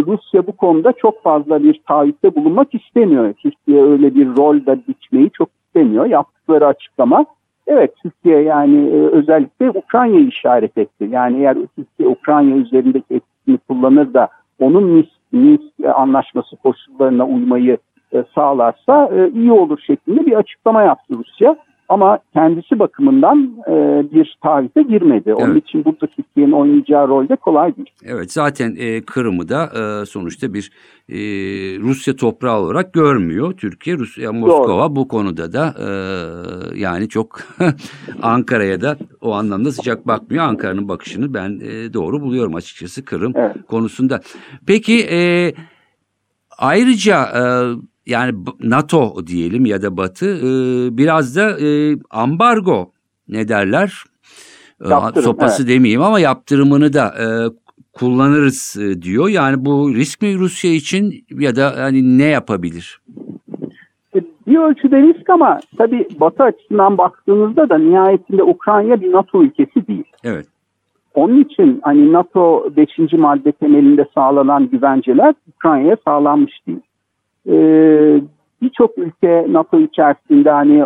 Rusya 0.08 0.48
bu 0.48 0.52
konuda 0.52 0.94
çok 0.94 1.24
fazla 1.24 1.64
bir 1.64 1.82
taahhütte 1.88 2.36
bulunmak 2.36 2.74
istemiyor. 2.76 3.34
Türkiye 3.34 3.84
öyle 3.84 4.16
bir 4.16 4.28
rol 4.38 4.66
da 4.66 4.78
biçmeyi 4.88 5.30
çok 5.30 5.50
istemiyor. 5.66 6.06
Yaptıkları 6.06 6.68
açıklama 6.68 7.26
evet 7.68 7.94
Türkiye 8.04 8.42
yani 8.42 8.90
özellikle 8.92 9.70
Ukrayna'yı 9.70 10.28
işaret 10.28 10.78
etti. 10.78 11.08
Yani 11.12 11.38
eğer 11.38 11.58
Türkiye 11.76 12.10
Ukrayna 12.10 12.56
üzerindeki 12.56 13.16
etkisini 13.48 13.58
kullanır 13.58 14.14
da 14.14 14.30
onun 14.60 14.84
Minsk, 14.84 15.10
Minsk 15.32 15.96
anlaşması 15.96 16.56
koşullarına 16.56 17.26
uymayı 17.26 17.78
e, 18.14 18.24
sağlarsa 18.36 19.10
e, 19.14 19.30
iyi 19.30 19.52
olur 19.52 19.80
şeklinde 19.88 20.26
bir 20.26 20.34
açıklama 20.34 20.82
yaptı 20.82 21.14
Rusya. 21.18 21.56
Ama 21.90 22.20
kendisi 22.34 22.80
bakımından 22.80 23.56
e, 23.68 23.74
bir 24.14 24.38
tarihte 24.44 24.82
girmedi. 24.82 25.34
Onun 25.34 25.52
evet. 25.52 25.64
için 25.64 25.86
burada 25.86 26.08
Türkiye'nin 26.08 26.52
oynayacağı 26.52 27.08
rol 27.08 27.30
de 27.30 27.36
kolay 27.36 27.76
değil. 27.78 27.90
Evet 28.06 28.32
zaten 28.32 28.76
e, 28.80 29.02
Kırım'ı 29.02 29.50
da 29.50 29.64
e, 29.64 30.06
sonuçta 30.06 30.54
bir 30.54 30.72
e, 31.10 31.18
Rusya 31.80 32.16
toprağı 32.16 32.60
olarak 32.60 32.94
görmüyor. 32.94 33.54
Türkiye, 33.58 33.98
Rusya, 33.98 34.32
Moskova 34.32 34.84
Doğru. 34.84 34.96
bu 34.96 35.08
konuda 35.08 35.54
da 35.54 35.74
e, 35.80 35.88
yani 36.80 37.10
çok 37.10 37.40
Ankara'ya 38.22 38.82
da 38.82 38.98
o 39.22 39.34
anlamda 39.34 39.72
sıcak 39.72 40.08
bakmıyor. 40.08 40.44
Ankara'nın 40.44 40.88
bakışını 40.88 41.34
ben 41.34 41.60
e, 41.64 41.94
doğru 41.94 42.22
buluyorum 42.22 42.56
açıkçası 42.56 43.06
Kırım 43.06 43.34
evet. 43.36 43.56
konusunda. 43.68 44.22
Peki 44.68 45.08
e, 45.12 45.54
ayrıca... 46.58 47.24
E, 47.24 47.42
yani 48.08 48.34
NATO 48.64 49.28
diyelim 49.28 49.66
ya 49.66 49.82
da 49.82 49.98
Batı 49.98 50.26
e, 50.26 50.48
biraz 50.98 51.36
da 51.36 51.60
e, 51.60 51.98
ambargo 52.10 52.92
ne 53.30 53.48
derler 53.48 54.04
e, 54.86 54.90
Yaptırım, 54.90 55.24
sopası 55.24 55.64
evet. 55.64 55.74
demeyeyim 55.74 56.02
ama 56.02 56.20
yaptırımını 56.20 56.94
da 56.94 57.06
e, 57.06 57.26
kullanırız 57.94 58.78
e, 58.82 59.02
diyor. 59.02 59.30
Yani 59.30 59.66
bu 59.66 59.96
risk 59.96 60.22
mi 60.22 60.38
Rusya 60.38 60.72
için 60.72 61.14
ya 61.40 61.56
da 61.56 61.74
hani 61.78 62.18
ne 62.18 62.26
yapabilir? 62.26 63.02
E, 64.16 64.20
bir 64.48 64.58
ölçüde 64.58 65.02
risk 65.02 65.30
ama 65.30 65.60
tabii 65.78 66.08
Batı 66.20 66.44
açısından 66.44 66.98
baktığınızda 66.98 67.70
da 67.70 67.78
nihayetinde 67.78 68.44
Ukrayna 68.44 69.02
bir 69.02 69.12
NATO 69.12 69.44
ülkesi 69.44 69.88
değil. 69.88 70.12
Evet. 70.24 70.46
Onun 71.14 71.44
için 71.44 71.80
hani 71.84 72.14
NATO 72.14 72.70
5. 72.78 73.14
madde 73.14 73.52
temelinde 73.52 74.06
sağlanan 74.16 74.70
güvenceler 74.70 75.36
Ukrayna'ya 75.56 75.98
sağlanmış 76.06 76.68
değil 76.68 76.80
e, 77.48 77.56
birçok 78.62 78.98
ülke 78.98 79.46
NATO 79.50 79.80
içerisinde 79.80 80.52
hani 80.52 80.86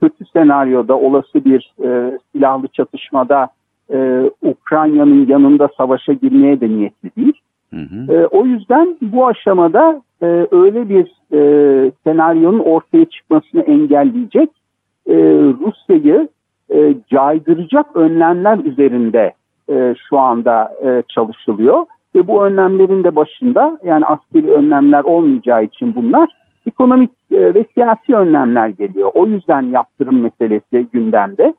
kötü 0.00 0.24
senaryoda 0.32 0.98
olası 0.98 1.44
bir 1.44 1.72
e, 1.84 2.18
silahlı 2.32 2.68
çatışmada 2.68 3.48
e, 3.92 4.30
Ukrayna'nın 4.42 5.26
yanında 5.26 5.68
savaşa 5.76 6.12
girmeye 6.12 6.60
de 6.60 6.68
niyetli 6.68 7.10
değil. 7.16 7.40
Hı 7.74 7.80
hı. 7.80 8.12
E, 8.12 8.26
o 8.26 8.46
yüzden 8.46 8.96
bu 9.02 9.26
aşamada 9.26 10.02
e, 10.22 10.26
öyle 10.50 10.88
bir 10.88 11.06
e, 11.32 11.92
senaryonun 12.04 12.58
ortaya 12.58 13.04
çıkmasını 13.04 13.60
engelleyecek 13.60 14.50
e, 15.06 15.14
Rusya'yı 15.60 16.28
e, 16.74 16.94
caydıracak 17.10 17.96
önlemler 17.96 18.58
üzerinde 18.58 19.32
e, 19.70 19.94
şu 20.08 20.18
anda 20.18 20.72
e, 20.84 21.02
çalışılıyor. 21.08 21.86
Ve 22.14 22.26
bu 22.26 22.44
önlemlerin 22.44 23.04
de 23.04 23.16
başında 23.16 23.78
yani 23.84 24.06
askeri 24.06 24.50
önlemler 24.50 25.04
olmayacağı 25.04 25.64
için 25.64 25.94
bunlar 25.94 26.28
ekonomik 26.66 27.10
e, 27.32 27.54
ve 27.54 27.64
siyasi 27.74 28.14
önlemler 28.14 28.68
geliyor. 28.68 29.10
O 29.14 29.26
yüzden 29.26 29.62
yaptırım 29.62 30.20
meselesi 30.20 30.86
gündemde. 30.92 31.54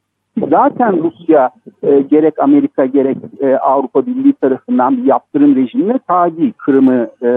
Zaten 0.50 1.04
Rusya 1.04 1.50
e, 1.84 2.02
gerek 2.02 2.40
Amerika 2.40 2.86
gerek 2.86 3.18
e, 3.40 3.56
Avrupa 3.56 4.06
Birliği 4.06 4.34
tarafından 4.34 4.98
bir 4.98 5.04
yaptırım 5.04 5.56
rejimine 5.56 6.00
tabi 6.08 6.52
Kırım'ı 6.52 7.10
e, 7.22 7.30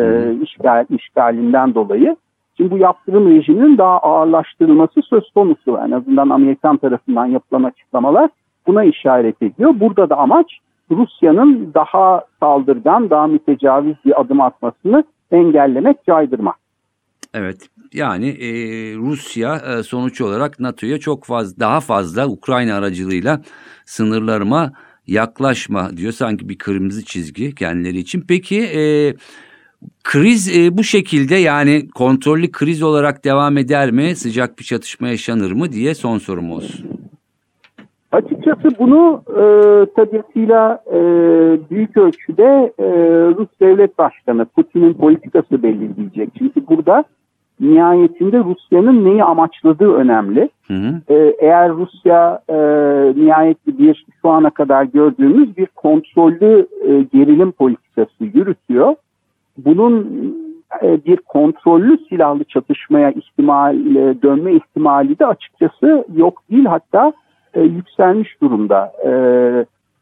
işgal, 0.43 0.85
işgalinden 0.91 1.75
dolayı. 1.75 2.17
Şimdi 2.57 2.71
bu 2.71 2.79
yaptırım 2.79 3.29
rejiminin 3.29 3.79
daha 3.79 3.99
ağırlaştırılması 3.99 5.03
söz 5.03 5.31
konusu. 5.31 5.79
En 5.87 5.91
azından 5.91 6.29
Amerikan 6.29 6.77
tarafından 6.77 7.27
yapılan 7.27 7.63
açıklamalar 7.63 8.31
buna 8.67 8.85
işaret 8.85 9.43
ediyor. 9.43 9.75
Burada 9.81 10.11
da 10.11 10.17
amaç 10.17 10.59
Rusya'nın 10.97 11.75
daha 11.75 12.25
saldırgan, 12.41 13.11
daha 13.11 13.27
mütecaviz 13.27 13.97
bir 14.05 14.21
adım 14.21 14.41
atmasını 14.41 15.05
engellemek, 15.31 16.05
caydırmak. 16.05 16.57
Evet 17.35 17.69
yani 17.93 18.29
e, 18.29 18.49
Rusya 18.97 19.57
e, 19.57 19.83
sonuç 19.83 20.21
olarak 20.21 20.61
NATO'ya 20.61 20.99
çok 20.99 21.25
fazla 21.25 21.61
daha 21.61 21.81
fazla 21.81 22.29
Ukrayna 22.29 22.75
aracılığıyla 22.75 23.41
sınırlarıma 23.85 24.73
yaklaşma 25.07 25.97
diyor 25.97 26.13
sanki 26.13 26.49
bir 26.49 26.59
kırmızı 26.59 27.05
çizgi 27.05 27.55
kendileri 27.55 27.99
için. 27.99 28.25
Peki 28.29 28.61
e, 28.61 29.15
kriz 30.05 30.57
e, 30.57 30.79
bu 30.79 30.85
şekilde 30.85 31.35
yani 31.35 31.89
kontrollü 31.89 32.53
kriz 32.53 32.83
olarak 32.83 33.25
devam 33.25 33.59
eder 33.59 33.91
mi? 33.91 34.17
Sıcak 34.17 34.59
bir 34.59 34.65
çatışma 34.65 35.09
yaşanır 35.09 35.53
mı 35.53 35.73
diye 35.73 35.95
son 35.95 36.19
sorum 36.19 36.51
olsun. 36.51 36.94
Açıkçası 38.45 38.79
bunu 38.79 39.23
e, 39.29 39.43
tabiatıyla 39.97 40.83
e, 40.93 40.99
büyük 41.71 41.97
ölçüde 41.97 42.73
e, 42.79 42.87
Rus 43.37 43.49
devlet 43.61 43.99
başkanı 43.99 44.45
Putin'in 44.45 44.95
politikası 44.95 45.63
belirleyecek. 45.63 46.31
Çünkü 46.39 46.67
burada 46.69 47.05
nihayetinde 47.61 48.39
Rusya'nın 48.39 49.05
neyi 49.05 49.25
amaçladığı 49.25 49.93
önemli. 49.93 50.49
Hı 50.67 50.75
hı. 50.75 51.15
E, 51.15 51.35
eğer 51.39 51.71
Rusya 51.71 52.41
e, 52.49 52.57
nihayetli 53.25 53.79
bir 53.79 54.07
şu 54.23 54.29
ana 54.29 54.51
kadar 54.51 54.85
gördüğümüz 54.85 55.57
bir 55.57 55.67
kontrollü 55.67 56.67
e, 56.89 57.19
gerilim 57.19 57.53
politikası 57.53 58.25
yürütüyor. 58.25 58.95
Bunun 59.59 60.05
e, 60.83 61.05
bir 61.05 61.17
kontrollü 61.17 61.99
silahlı 62.09 62.45
çatışmaya 62.45 63.11
ihtimal 63.11 63.97
e, 63.97 64.23
dönme 64.23 64.53
ihtimali 64.53 65.19
de 65.19 65.27
açıkçası 65.27 66.05
yok 66.17 66.43
değil 66.51 66.65
hatta 66.65 67.13
e, 67.55 67.63
yükselmiş 67.63 68.41
durumda. 68.43 68.93
E, 69.05 69.11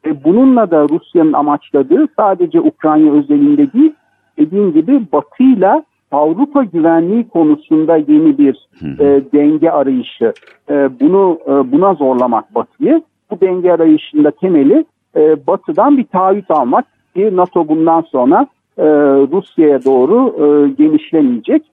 e, 0.06 0.24
bununla 0.24 0.70
da 0.70 0.88
Rusya'nın 0.88 1.32
amaçladığı 1.32 2.08
sadece 2.16 2.60
Ukrayna 2.60 3.12
özelinde 3.12 3.72
değil, 3.72 3.92
dediğim 4.38 4.72
gibi 4.72 5.00
Batı 5.12 5.42
ile 5.42 5.82
Avrupa 6.12 6.64
güvenliği 6.64 7.28
konusunda 7.28 7.96
yeni 7.96 8.38
bir 8.38 8.68
e, 8.98 9.22
denge 9.32 9.70
arayışı. 9.70 10.32
E, 10.70 11.00
bunu 11.00 11.38
e, 11.46 11.72
buna 11.72 11.94
zorlamak 11.94 12.54
Batı'yı. 12.54 13.02
Bu 13.30 13.40
denge 13.40 13.72
arayışında 13.72 14.30
temeli 14.30 14.84
e, 15.16 15.46
Batı'dan 15.46 15.98
bir 15.98 16.04
taahhüt 16.04 16.50
almak 16.50 16.84
ki 17.14 17.36
NATO 17.36 17.68
bundan 17.68 18.00
sonra 18.00 18.46
e, 18.78 18.84
Rusya'ya 19.32 19.84
doğru 19.84 20.34
e, 20.38 20.68
genişlemeyecek. 20.68 21.71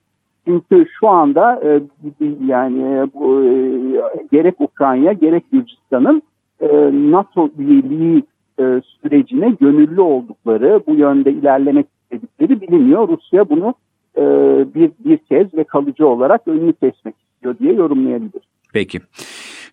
Çünkü 0.49 0.85
şu 0.99 1.07
anda 1.07 1.61
e, 1.63 1.81
yani 2.45 2.81
e, 2.81 3.07
bu, 3.13 3.43
e, 3.43 3.51
gerek 4.31 4.61
Ukrayna 4.61 5.13
gerek 5.13 5.43
Gürcistan'ın 5.51 6.21
e, 6.59 6.67
NATO 7.11 7.49
üyeliği 7.57 8.23
e, 8.59 8.81
sürecine 9.01 9.49
gönüllü 9.59 10.01
oldukları, 10.01 10.81
bu 10.87 10.95
yönde 10.95 11.31
ilerlemek 11.31 11.85
istedikleri 12.03 12.61
biliniyor. 12.61 13.07
Rusya 13.07 13.49
bunu 13.49 13.73
e, 14.17 14.21
bir 14.75 14.91
bir 15.05 15.17
kez 15.17 15.53
ve 15.53 15.63
kalıcı 15.63 16.07
olarak 16.07 16.47
önünü 16.47 16.73
kesmek 16.73 17.15
istiyor 17.15 17.57
diye 17.59 17.73
yorumlayabilir. 17.73 18.41
Peki. 18.73 18.99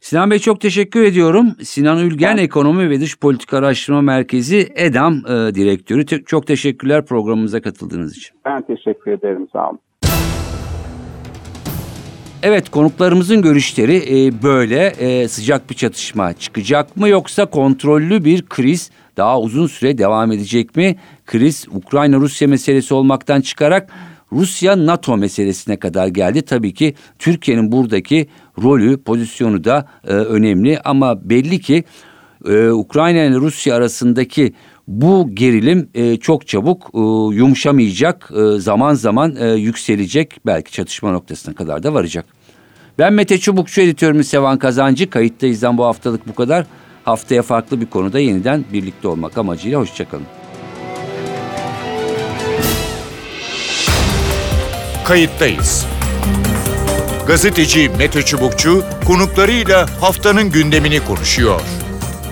Sinan 0.00 0.30
Bey 0.30 0.38
çok 0.38 0.60
teşekkür 0.60 1.02
ediyorum. 1.02 1.46
Sinan 1.62 1.98
Ülgen 1.98 2.36
Ekonomi 2.36 2.90
ve 2.90 3.00
Dış 3.00 3.20
Politika 3.20 3.58
Araştırma 3.58 4.02
Merkezi 4.02 4.68
EDAM 4.76 5.12
e, 5.12 5.54
Direktörü. 5.54 6.24
Çok 6.24 6.46
teşekkürler 6.46 7.06
programımıza 7.06 7.60
katıldığınız 7.60 8.16
için. 8.16 8.36
Ben 8.44 8.62
teşekkür 8.62 9.10
ederim. 9.10 9.48
Sağ 9.52 9.70
olun. 9.70 9.78
Evet 12.42 12.70
konuklarımızın 12.70 13.42
görüşleri 13.42 13.96
e, 13.96 14.42
böyle 14.42 14.87
E, 14.87 15.29
sıcak 15.29 15.70
bir 15.70 15.75
çatışma 15.75 16.33
çıkacak 16.33 16.96
mı 16.96 17.09
yoksa 17.09 17.46
kontrollü 17.46 18.25
bir 18.25 18.42
kriz 18.42 18.90
daha 19.16 19.40
uzun 19.40 19.66
süre 19.66 19.99
devam 19.99 20.33
edecek 20.33 20.77
mi? 20.77 20.96
Kriz 21.27 21.66
Ukrayna-Rusya 21.70 22.49
meselesi 22.49 22.94
olmaktan 22.94 23.40
çıkarak 23.40 23.90
Rusya-NATO 24.33 25.16
meselesine 25.16 25.77
kadar 25.77 26.07
geldi. 26.07 26.42
Tabii 26.42 26.75
ki 26.75 26.94
Türkiye'nin 27.18 27.72
buradaki 27.72 28.29
rolü, 28.62 29.03
pozisyonu 29.03 29.64
da 29.64 29.88
e, 30.05 30.12
önemli 30.12 30.81
ama 30.85 31.31
belli 31.31 31.61
ki 31.61 31.85
e, 32.49 32.68
Ukrayna 32.68 33.22
ile 33.25 33.35
Rusya 33.35 33.77
arasındaki 33.77 34.53
bu 34.88 35.35
gerilim 35.35 35.88
e, 35.94 36.16
çok 36.16 36.46
çabuk 36.46 36.90
e, 36.94 36.99
yumuşamayacak, 37.37 38.31
e, 38.37 38.61
zaman 38.61 38.94
zaman 38.94 39.37
e, 39.37 39.49
yükselecek, 39.49 40.40
belki 40.46 40.72
çatışma 40.72 41.12
noktasına 41.12 41.55
kadar 41.55 41.83
da 41.83 41.94
varacak. 41.94 42.27
Ben 42.99 43.12
Mete 43.12 43.38
Çubukçu, 43.38 43.81
editörümüz 43.81 44.29
Sevan 44.29 44.59
Kazancı. 44.59 45.11
Kayıttayızdan 45.11 45.79
bu 45.79 45.85
haftalık 45.85 46.29
bu 46.29 46.35
kadar. 46.35 46.66
Haftaya 47.05 47.42
farklı 47.42 47.81
bir 47.81 47.87
konuda 47.87 48.18
yeniden 48.18 48.64
birlikte 48.72 49.09
olmak 49.09 49.38
amacıyla 49.38 49.81
hoşçakalın. 49.81 50.27
Kayıttayız. 55.05 55.87
Gazeteci 57.27 57.90
Mete 57.99 58.22
Çubukçu 58.22 58.83
konuklarıyla 59.07 59.87
haftanın 60.01 60.51
gündemini 60.51 61.01
konuşuyor. 61.05 61.86